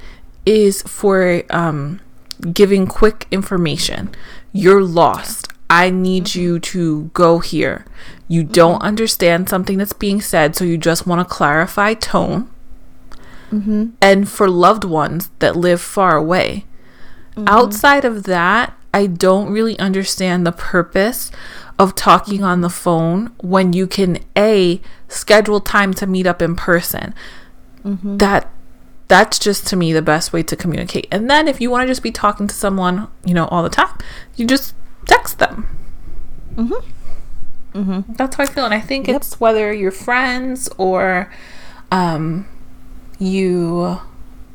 is 0.46 0.82
for 0.84 1.44
um, 1.50 2.02
giving 2.54 2.88
quick 2.88 3.28
information. 3.32 4.14
You're 4.52 4.84
lost. 4.84 5.48
I 5.70 5.90
need 5.90 6.26
mm-hmm. 6.26 6.40
you 6.40 6.60
to 6.60 7.10
go 7.14 7.40
here. 7.40 7.86
You 8.28 8.44
don't 8.44 8.76
mm-hmm. 8.76 8.88
understand 8.88 9.50
something 9.50 9.78
that's 9.78 9.94
being 9.94 10.22
said, 10.22 10.56
so 10.56 10.64
you 10.64 10.78
just 10.78 11.08
want 11.08 11.28
to 11.28 11.34
clarify 11.34 11.94
tone 11.96 12.50
mm-hmm. 13.62 13.90
and 14.02 14.30
for 14.30 14.50
loved 14.50 14.84
ones 14.84 15.30
that 15.40 15.56
live 15.56 15.82
far 15.82 16.16
away. 16.16 16.66
Mm-hmm. 17.32 17.48
Outside 17.48 18.06
of 18.06 18.24
that, 18.24 18.78
I 18.94 19.08
don't 19.08 19.52
really 19.52 19.78
understand 19.80 20.46
the 20.46 20.52
purpose 20.52 21.32
of 21.78 21.96
talking 21.96 22.44
on 22.44 22.62
the 22.62 22.70
phone 22.70 23.34
when 23.42 23.74
you 23.74 23.88
can 23.88 24.20
a 24.38 24.80
schedule 25.10 25.60
time 25.60 25.94
to 25.96 26.08
meet 26.08 26.26
up 26.26 26.42
in 26.42 26.56
person. 26.56 27.14
Mm-hmm. 27.84 28.18
That 28.18 28.52
that's 29.08 29.38
just 29.38 29.68
to 29.68 29.76
me 29.76 29.94
the 29.94 30.02
best 30.02 30.34
way 30.34 30.42
to 30.44 30.56
communicate. 30.56 31.08
And 31.12 31.30
then 31.30 31.48
if 31.48 31.62
you 31.62 31.70
want 31.70 31.84
to 31.84 31.88
just 31.88 32.02
be 32.02 32.12
talking 32.12 32.48
to 32.48 32.56
someone, 32.56 33.08
you 33.24 33.34
know, 33.34 33.46
all 33.48 33.62
the 33.62 33.70
time, 33.70 33.96
you 34.36 34.48
just 34.48 34.74
text 35.06 35.38
them. 35.38 35.68
Mm-hmm. 36.56 37.80
Mm-hmm. 37.80 38.14
That's 38.14 38.38
how 38.38 38.46
I 38.46 38.48
feel, 38.48 38.66
and 38.66 38.74
I 38.74 38.80
think 38.80 39.08
yep. 39.08 39.18
it's 39.18 39.40
whether 39.40 39.74
you're 39.74 39.92
friends 39.92 40.70
or 40.78 41.32
um, 41.92 42.48
you 43.20 44.00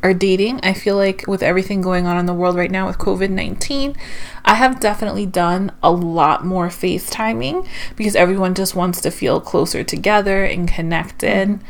are 0.03 0.15
dating. 0.15 0.61
I 0.63 0.73
feel 0.73 0.97
like 0.97 1.27
with 1.27 1.43
everything 1.43 1.81
going 1.81 2.07
on 2.07 2.19
in 2.19 2.27
the 2.27 2.35
world 2.35 2.57
right 2.57 2.71
now 2.71 2.87
with 2.87 2.99
COVID 2.99 3.31
19, 3.31 3.97
I 4.45 4.55
have 4.55 4.81
definitely 4.81 5.27
done 5.27 5.73
a 5.83 5.91
lot 5.91 6.45
more 6.45 6.69
FaceTiming 6.69 7.67
because 7.97 8.17
everyone 8.17 8.55
just 8.55 8.75
wants 8.75 9.01
to 9.03 9.11
feel 9.11 9.41
closer 9.41 9.85
together 9.85 10.45
and 10.45 10.69
connected. 10.69 11.61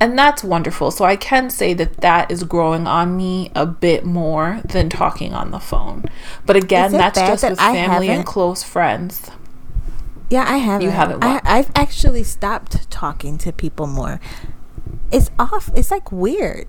And 0.00 0.16
that's 0.16 0.44
wonderful. 0.44 0.90
So 0.90 1.04
I 1.04 1.16
can 1.16 1.50
say 1.50 1.74
that 1.74 1.98
that 1.98 2.30
is 2.30 2.44
growing 2.44 2.86
on 2.86 3.16
me 3.16 3.50
a 3.54 3.66
bit 3.66 4.04
more 4.04 4.60
than 4.64 4.88
talking 4.88 5.34
on 5.34 5.50
the 5.50 5.58
phone. 5.58 6.04
But 6.46 6.56
again, 6.56 6.92
that's 6.92 7.18
just 7.18 7.42
that 7.42 7.50
with 7.50 7.60
I 7.60 7.74
family 7.74 8.06
haven't? 8.06 8.20
and 8.20 8.26
close 8.26 8.62
friends. 8.62 9.30
Yeah, 10.30 10.44
I 10.46 10.58
haven't. 10.58 10.84
You 10.84 10.90
haven't. 10.90 11.24
I, 11.24 11.40
I've 11.42 11.70
actually 11.74 12.22
stopped 12.22 12.88
talking 12.90 13.38
to 13.38 13.52
people 13.52 13.86
more. 13.86 14.20
It's 15.10 15.30
off. 15.38 15.70
It's 15.74 15.90
like 15.90 16.12
weird. 16.12 16.68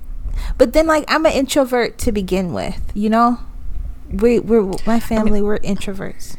But 0.58 0.74
then, 0.74 0.88
like, 0.88 1.06
I'm 1.08 1.26
an 1.26 1.34
introvert 1.34 1.98
to 2.00 2.12
begin 2.12 2.54
with. 2.54 2.92
You 2.94 3.10
know, 3.10 3.40
we 4.12 4.40
we're 4.40 4.64
my 4.86 5.00
family. 5.00 5.32
I 5.32 5.34
mean, 5.36 5.44
we're 5.44 5.60
introverts. 5.60 6.38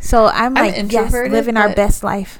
So 0.00 0.26
I'm, 0.26 0.56
I'm 0.56 0.72
like, 0.72 0.92
yes, 0.92 1.12
living 1.12 1.56
our 1.56 1.74
best 1.74 2.02
life. 2.02 2.38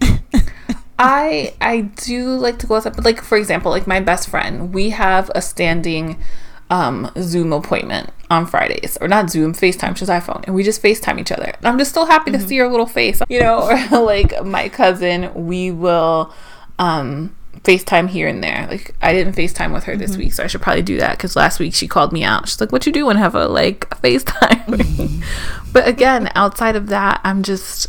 I 0.98 1.54
I 1.60 1.80
do 1.80 2.36
like 2.36 2.58
to 2.60 2.66
go 2.66 2.76
outside, 2.76 2.94
but 2.94 3.04
like 3.04 3.22
for 3.22 3.36
example, 3.36 3.70
like 3.70 3.86
my 3.86 4.00
best 4.00 4.28
friend, 4.28 4.72
we 4.72 4.90
have 4.90 5.30
a 5.34 5.42
standing 5.42 6.22
um, 6.70 7.10
Zoom 7.18 7.52
appointment 7.52 8.10
on 8.30 8.46
Fridays, 8.46 8.96
or 9.00 9.08
not 9.08 9.28
Zoom, 9.28 9.52
FaceTime. 9.52 9.96
She's 9.96 10.08
iPhone, 10.08 10.44
and 10.46 10.54
we 10.54 10.62
just 10.62 10.82
FaceTime 10.82 11.20
each 11.20 11.32
other. 11.32 11.52
And 11.58 11.66
I'm 11.66 11.78
just 11.78 11.92
so 11.92 12.04
happy 12.04 12.30
mm-hmm. 12.30 12.40
to 12.40 12.48
see 12.48 12.56
her 12.58 12.68
little 12.68 12.86
face, 12.86 13.20
you 13.28 13.40
know. 13.40 13.62
Or 13.92 14.00
like 14.00 14.44
my 14.44 14.68
cousin, 14.68 15.46
we 15.46 15.70
will 15.70 16.32
um, 16.78 17.34
FaceTime 17.64 18.08
here 18.08 18.26
and 18.26 18.42
there. 18.42 18.66
Like 18.68 18.94
I 19.00 19.12
didn't 19.12 19.34
FaceTime 19.34 19.72
with 19.72 19.84
her 19.84 19.96
this 19.96 20.12
mm-hmm. 20.12 20.20
week, 20.20 20.32
so 20.32 20.42
I 20.42 20.46
should 20.46 20.62
probably 20.62 20.82
do 20.82 20.98
that 20.98 21.16
because 21.16 21.36
last 21.36 21.60
week 21.60 21.74
she 21.74 21.86
called 21.86 22.12
me 22.12 22.24
out. 22.24 22.48
She's 22.48 22.60
like, 22.60 22.72
"What 22.72 22.86
you 22.86 22.92
doing? 22.92 23.16
Have 23.16 23.34
a 23.34 23.46
like 23.46 23.84
a 23.92 23.96
FaceTime?" 24.02 24.64
Mm-hmm. 24.66 25.72
but 25.72 25.86
again, 25.86 26.30
outside 26.34 26.76
of 26.76 26.88
that, 26.88 27.20
I'm 27.22 27.42
just 27.42 27.88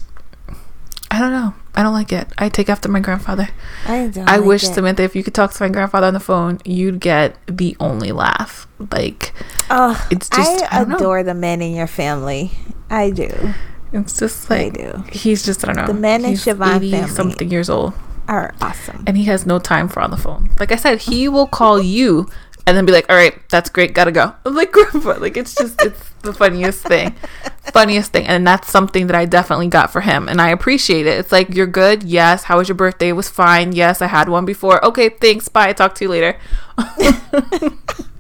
I 1.09 1.19
don't 1.19 1.31
know. 1.31 1.53
I 1.75 1.81
don't 1.81 1.93
like 1.93 2.11
it. 2.11 2.27
I 2.37 2.49
take 2.49 2.69
after 2.69 2.87
my 2.87 2.99
grandfather. 2.99 3.49
I 3.87 4.07
don't. 4.07 4.29
I 4.29 4.37
like 4.37 4.45
wish 4.45 4.63
it. 4.63 4.73
Samantha, 4.75 5.03
if 5.03 5.15
you 5.15 5.23
could 5.23 5.33
talk 5.33 5.51
to 5.53 5.63
my 5.63 5.69
grandfather 5.69 6.05
on 6.05 6.13
the 6.13 6.19
phone, 6.19 6.59
you'd 6.65 6.99
get 6.99 7.35
the 7.47 7.75
only 7.79 8.11
laugh. 8.11 8.67
Like, 8.91 9.33
oh, 9.71 10.07
it's 10.11 10.29
just. 10.29 10.63
I, 10.71 10.79
I 10.79 10.81
adore 10.83 11.19
know. 11.19 11.23
the 11.23 11.33
men 11.33 11.63
in 11.63 11.73
your 11.73 11.87
family. 11.87 12.51
I 12.91 13.09
do. 13.09 13.53
It's 13.91 14.19
just 14.19 14.49
like 14.51 14.73
I 14.79 14.91
do. 14.91 15.03
He's 15.11 15.43
just 15.43 15.63
I 15.63 15.73
don't 15.73 15.75
know. 15.77 15.93
The 15.93 15.99
men 15.99 16.25
in 16.25 16.33
Shavon 16.33 16.91
family 16.91 17.07
something 17.07 17.49
years 17.49 17.69
old 17.69 17.93
are 18.27 18.53
awesome, 18.61 19.03
and 19.07 19.17
he 19.17 19.25
has 19.25 19.45
no 19.45 19.59
time 19.59 19.87
for 19.87 20.01
on 20.01 20.11
the 20.11 20.17
phone. 20.17 20.51
Like 20.59 20.71
I 20.71 20.75
said, 20.75 21.01
he 21.01 21.27
will 21.27 21.47
call 21.47 21.81
you 21.81 22.29
and 22.65 22.77
then 22.77 22.85
be 22.85 22.91
like, 22.91 23.09
"All 23.09 23.15
right, 23.15 23.37
that's 23.49 23.69
great, 23.69 23.93
gotta 23.93 24.11
go." 24.11 24.33
I'm 24.45 24.55
like, 24.55 24.71
"Grandpa," 24.71 25.17
like 25.19 25.37
it's 25.37 25.55
just 25.55 25.81
it's 25.81 26.09
the 26.21 26.33
funniest 26.33 26.81
thing, 26.81 27.11
funniest 27.73 28.11
thing, 28.11 28.25
and 28.25 28.45
that's 28.47 28.69
something 28.69 29.07
that 29.07 29.15
I 29.15 29.25
definitely 29.25 29.67
got 29.67 29.91
for 29.91 30.01
him, 30.01 30.29
and 30.29 30.41
I 30.41 30.49
appreciate 30.49 31.05
it. 31.05 31.19
It's 31.19 31.31
like, 31.31 31.53
"You're 31.53 31.67
good, 31.67 32.03
yes. 32.03 32.43
How 32.43 32.57
was 32.57 32.67
your 32.67 32.75
birthday? 32.75 33.09
It 33.09 33.13
was 33.13 33.29
fine, 33.29 33.73
yes. 33.73 34.01
I 34.01 34.07
had 34.07 34.29
one 34.29 34.45
before. 34.45 34.83
Okay, 34.85 35.09
thanks. 35.09 35.49
Bye. 35.49 35.73
Talk 35.73 35.95
to 35.95 36.05
you 36.05 36.09
later." 36.09 36.37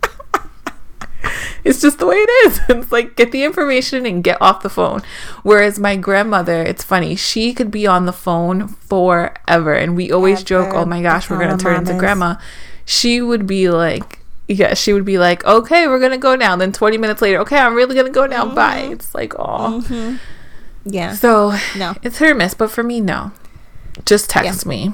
it's 1.63 1.81
just 1.81 1.99
the 1.99 2.05
way 2.05 2.15
it 2.15 2.29
is. 2.45 2.59
It's 2.69 2.91
like 2.91 3.15
get 3.15 3.31
the 3.31 3.43
information 3.43 4.05
and 4.05 4.23
get 4.23 4.41
off 4.41 4.63
the 4.63 4.69
phone. 4.69 5.01
Whereas 5.43 5.79
my 5.79 5.95
grandmother, 5.95 6.61
it's 6.63 6.83
funny, 6.83 7.15
she 7.15 7.53
could 7.53 7.71
be 7.71 7.87
on 7.87 8.05
the 8.05 8.13
phone 8.13 8.67
forever, 8.67 9.73
and 9.73 9.95
we 9.95 10.11
always 10.11 10.39
Ever. 10.39 10.45
joke, 10.45 10.73
"Oh 10.73 10.85
my 10.85 11.01
gosh, 11.01 11.29
we're 11.29 11.39
gonna 11.39 11.57
turn 11.57 11.77
into 11.77 11.97
grandma." 11.97 12.35
She 12.85 13.21
would 13.21 13.47
be 13.47 13.69
like 13.69 14.19
yeah, 14.47 14.73
she 14.73 14.91
would 14.91 15.05
be 15.05 15.17
like, 15.17 15.45
"Okay, 15.45 15.87
we're 15.87 15.99
gonna 15.99 16.17
go 16.17 16.35
now." 16.35 16.55
Then 16.55 16.71
twenty 16.71 16.97
minutes 16.97 17.21
later, 17.21 17.39
"Okay, 17.39 17.57
I'm 17.57 17.75
really 17.75 17.95
gonna 17.95 18.09
go 18.09 18.25
now. 18.25 18.45
Mm-hmm. 18.45 18.55
Bye." 18.55 18.89
It's 18.91 19.15
like, 19.15 19.33
oh, 19.39 19.81
mm-hmm. 19.83 20.17
yeah. 20.85 21.13
So 21.13 21.57
no, 21.77 21.95
it's 22.03 22.17
her 22.17 22.35
miss, 22.35 22.53
but 22.53 22.69
for 22.69 22.83
me, 22.83 22.99
no. 22.99 23.31
Just 24.05 24.29
text 24.29 24.65
yeah. 24.65 24.69
me. 24.69 24.93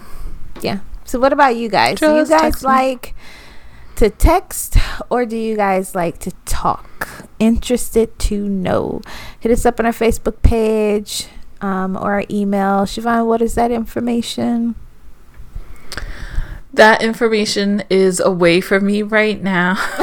Yeah. 0.62 0.80
So 1.06 1.20
what 1.20 1.34
about 1.34 1.56
you 1.56 1.70
guys? 1.70 2.00
Just 2.00 2.12
do 2.12 2.18
you 2.18 2.40
guys 2.40 2.64
like 2.64 3.16
to 4.00 4.10
text 4.10 4.78
or 5.10 5.26
do 5.26 5.36
you 5.36 5.58
guys 5.58 5.94
like 5.94 6.20
to 6.20 6.32
talk? 6.46 7.28
Interested 7.38 8.18
to 8.20 8.48
know? 8.48 9.02
Hit 9.42 9.52
us 9.52 9.66
up 9.66 9.78
on 9.78 9.86
our 9.86 9.92
Facebook 9.92 10.42
page 10.42 11.28
um, 11.60 11.98
or 11.98 12.14
our 12.14 12.24
email. 12.30 12.86
Shavon, 12.86 13.26
what 13.26 13.42
is 13.42 13.56
that 13.56 13.72
information? 13.72 14.76
That 16.74 17.02
information 17.02 17.84
is 17.90 18.22
away 18.22 18.62
from 18.62 18.86
me 18.86 19.02
right 19.02 19.42
now. 19.42 19.76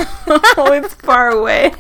oh, 0.59 0.73
it's 0.75 0.93
far 0.93 1.31
away. 1.31 1.73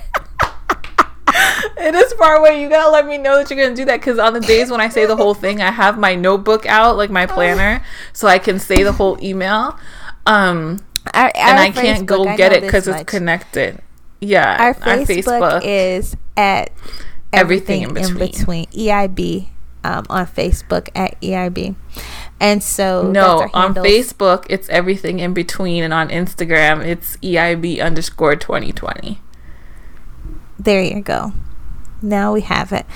it 1.76 1.94
is 1.94 2.14
far 2.14 2.36
away. 2.36 2.62
You 2.62 2.70
gotta 2.70 2.90
let 2.90 3.06
me 3.06 3.18
know 3.18 3.36
that 3.36 3.50
you're 3.50 3.62
gonna 3.62 3.76
do 3.76 3.84
that 3.84 4.00
because 4.00 4.18
on 4.18 4.32
the 4.32 4.40
days 4.40 4.70
when 4.70 4.80
I 4.80 4.88
say 4.88 5.04
the 5.04 5.16
whole 5.16 5.34
thing, 5.34 5.60
I 5.60 5.70
have 5.70 5.98
my 5.98 6.14
notebook 6.14 6.64
out, 6.64 6.96
like 6.96 7.10
my 7.10 7.26
planner, 7.26 7.84
so 8.14 8.26
I 8.26 8.38
can 8.38 8.58
say 8.58 8.84
the 8.84 8.92
whole 8.92 9.22
email. 9.22 9.78
Um, 10.24 10.78
our, 11.14 11.26
our 11.26 11.32
and 11.34 11.58
I 11.58 11.70
can't 11.70 12.02
Facebook, 12.02 12.06
go 12.06 12.36
get 12.36 12.52
it 12.52 12.62
because 12.62 12.88
it's 12.88 13.04
connected. 13.04 13.80
Yeah, 14.20 14.56
our 14.58 14.74
Facebook, 14.74 15.40
our 15.40 15.60
Facebook 15.60 15.60
is 15.64 16.16
at 16.36 16.70
everything, 17.32 17.82
everything 17.82 17.82
in, 17.82 17.94
between. 17.94 18.22
in 18.22 18.66
between. 18.66 18.66
EIB 18.66 19.48
um, 19.84 20.06
on 20.10 20.26
Facebook 20.26 20.88
at 20.94 21.20
EIB. 21.20 21.76
And 22.40 22.62
so 22.62 23.10
no, 23.10 23.48
on 23.54 23.74
Facebook 23.74 24.46
it's 24.50 24.68
everything 24.68 25.20
in 25.20 25.32
between, 25.32 25.82
and 25.82 25.94
on 25.94 26.08
Instagram 26.08 26.84
it's 26.84 27.16
EIB 27.18 27.80
underscore 27.80 28.36
twenty 28.36 28.72
twenty. 28.72 29.20
There 30.58 30.82
you 30.82 31.00
go. 31.00 31.32
Now 32.06 32.32
we 32.32 32.40
have 32.42 32.72
it. 32.72 32.86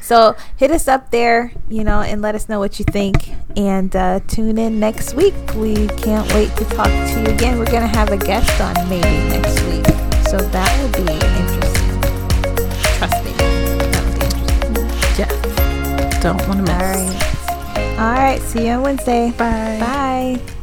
So 0.00 0.36
hit 0.56 0.70
us 0.70 0.88
up 0.88 1.10
there, 1.10 1.52
you 1.68 1.84
know, 1.84 2.00
and 2.00 2.22
let 2.22 2.34
us 2.34 2.48
know 2.48 2.58
what 2.58 2.78
you 2.78 2.84
think. 2.84 3.30
And 3.56 3.94
uh, 3.94 4.20
tune 4.26 4.58
in 4.58 4.80
next 4.80 5.14
week. 5.14 5.34
We 5.54 5.88
can't 5.88 6.32
wait 6.34 6.54
to 6.56 6.64
talk 6.64 6.86
to 6.86 7.20
you 7.20 7.34
again. 7.34 7.58
We're 7.58 7.66
gonna 7.66 7.86
have 7.86 8.10
a 8.10 8.16
guest 8.16 8.60
on 8.60 8.74
maybe 8.88 9.08
next 9.28 9.60
week, 9.64 9.86
so 10.26 10.38
that 10.38 10.70
will 10.80 11.04
be 11.04 11.12
interesting. 11.12 12.00
Trust 12.98 13.24
me, 13.24 13.32
that 13.32 14.02
will 14.04 14.14
be 14.18 14.26
interesting. 14.26 15.18
Yeah, 15.18 16.20
don't 16.20 16.46
want 16.48 16.66
to 16.66 16.72
miss. 16.72 16.72
All 16.72 16.88
right. 16.88 17.98
All 17.98 18.12
right. 18.14 18.40
See 18.42 18.66
you 18.66 18.72
on 18.72 18.82
Wednesday. 18.82 19.30
Bye. 19.32 19.78
Bye. 19.80 20.59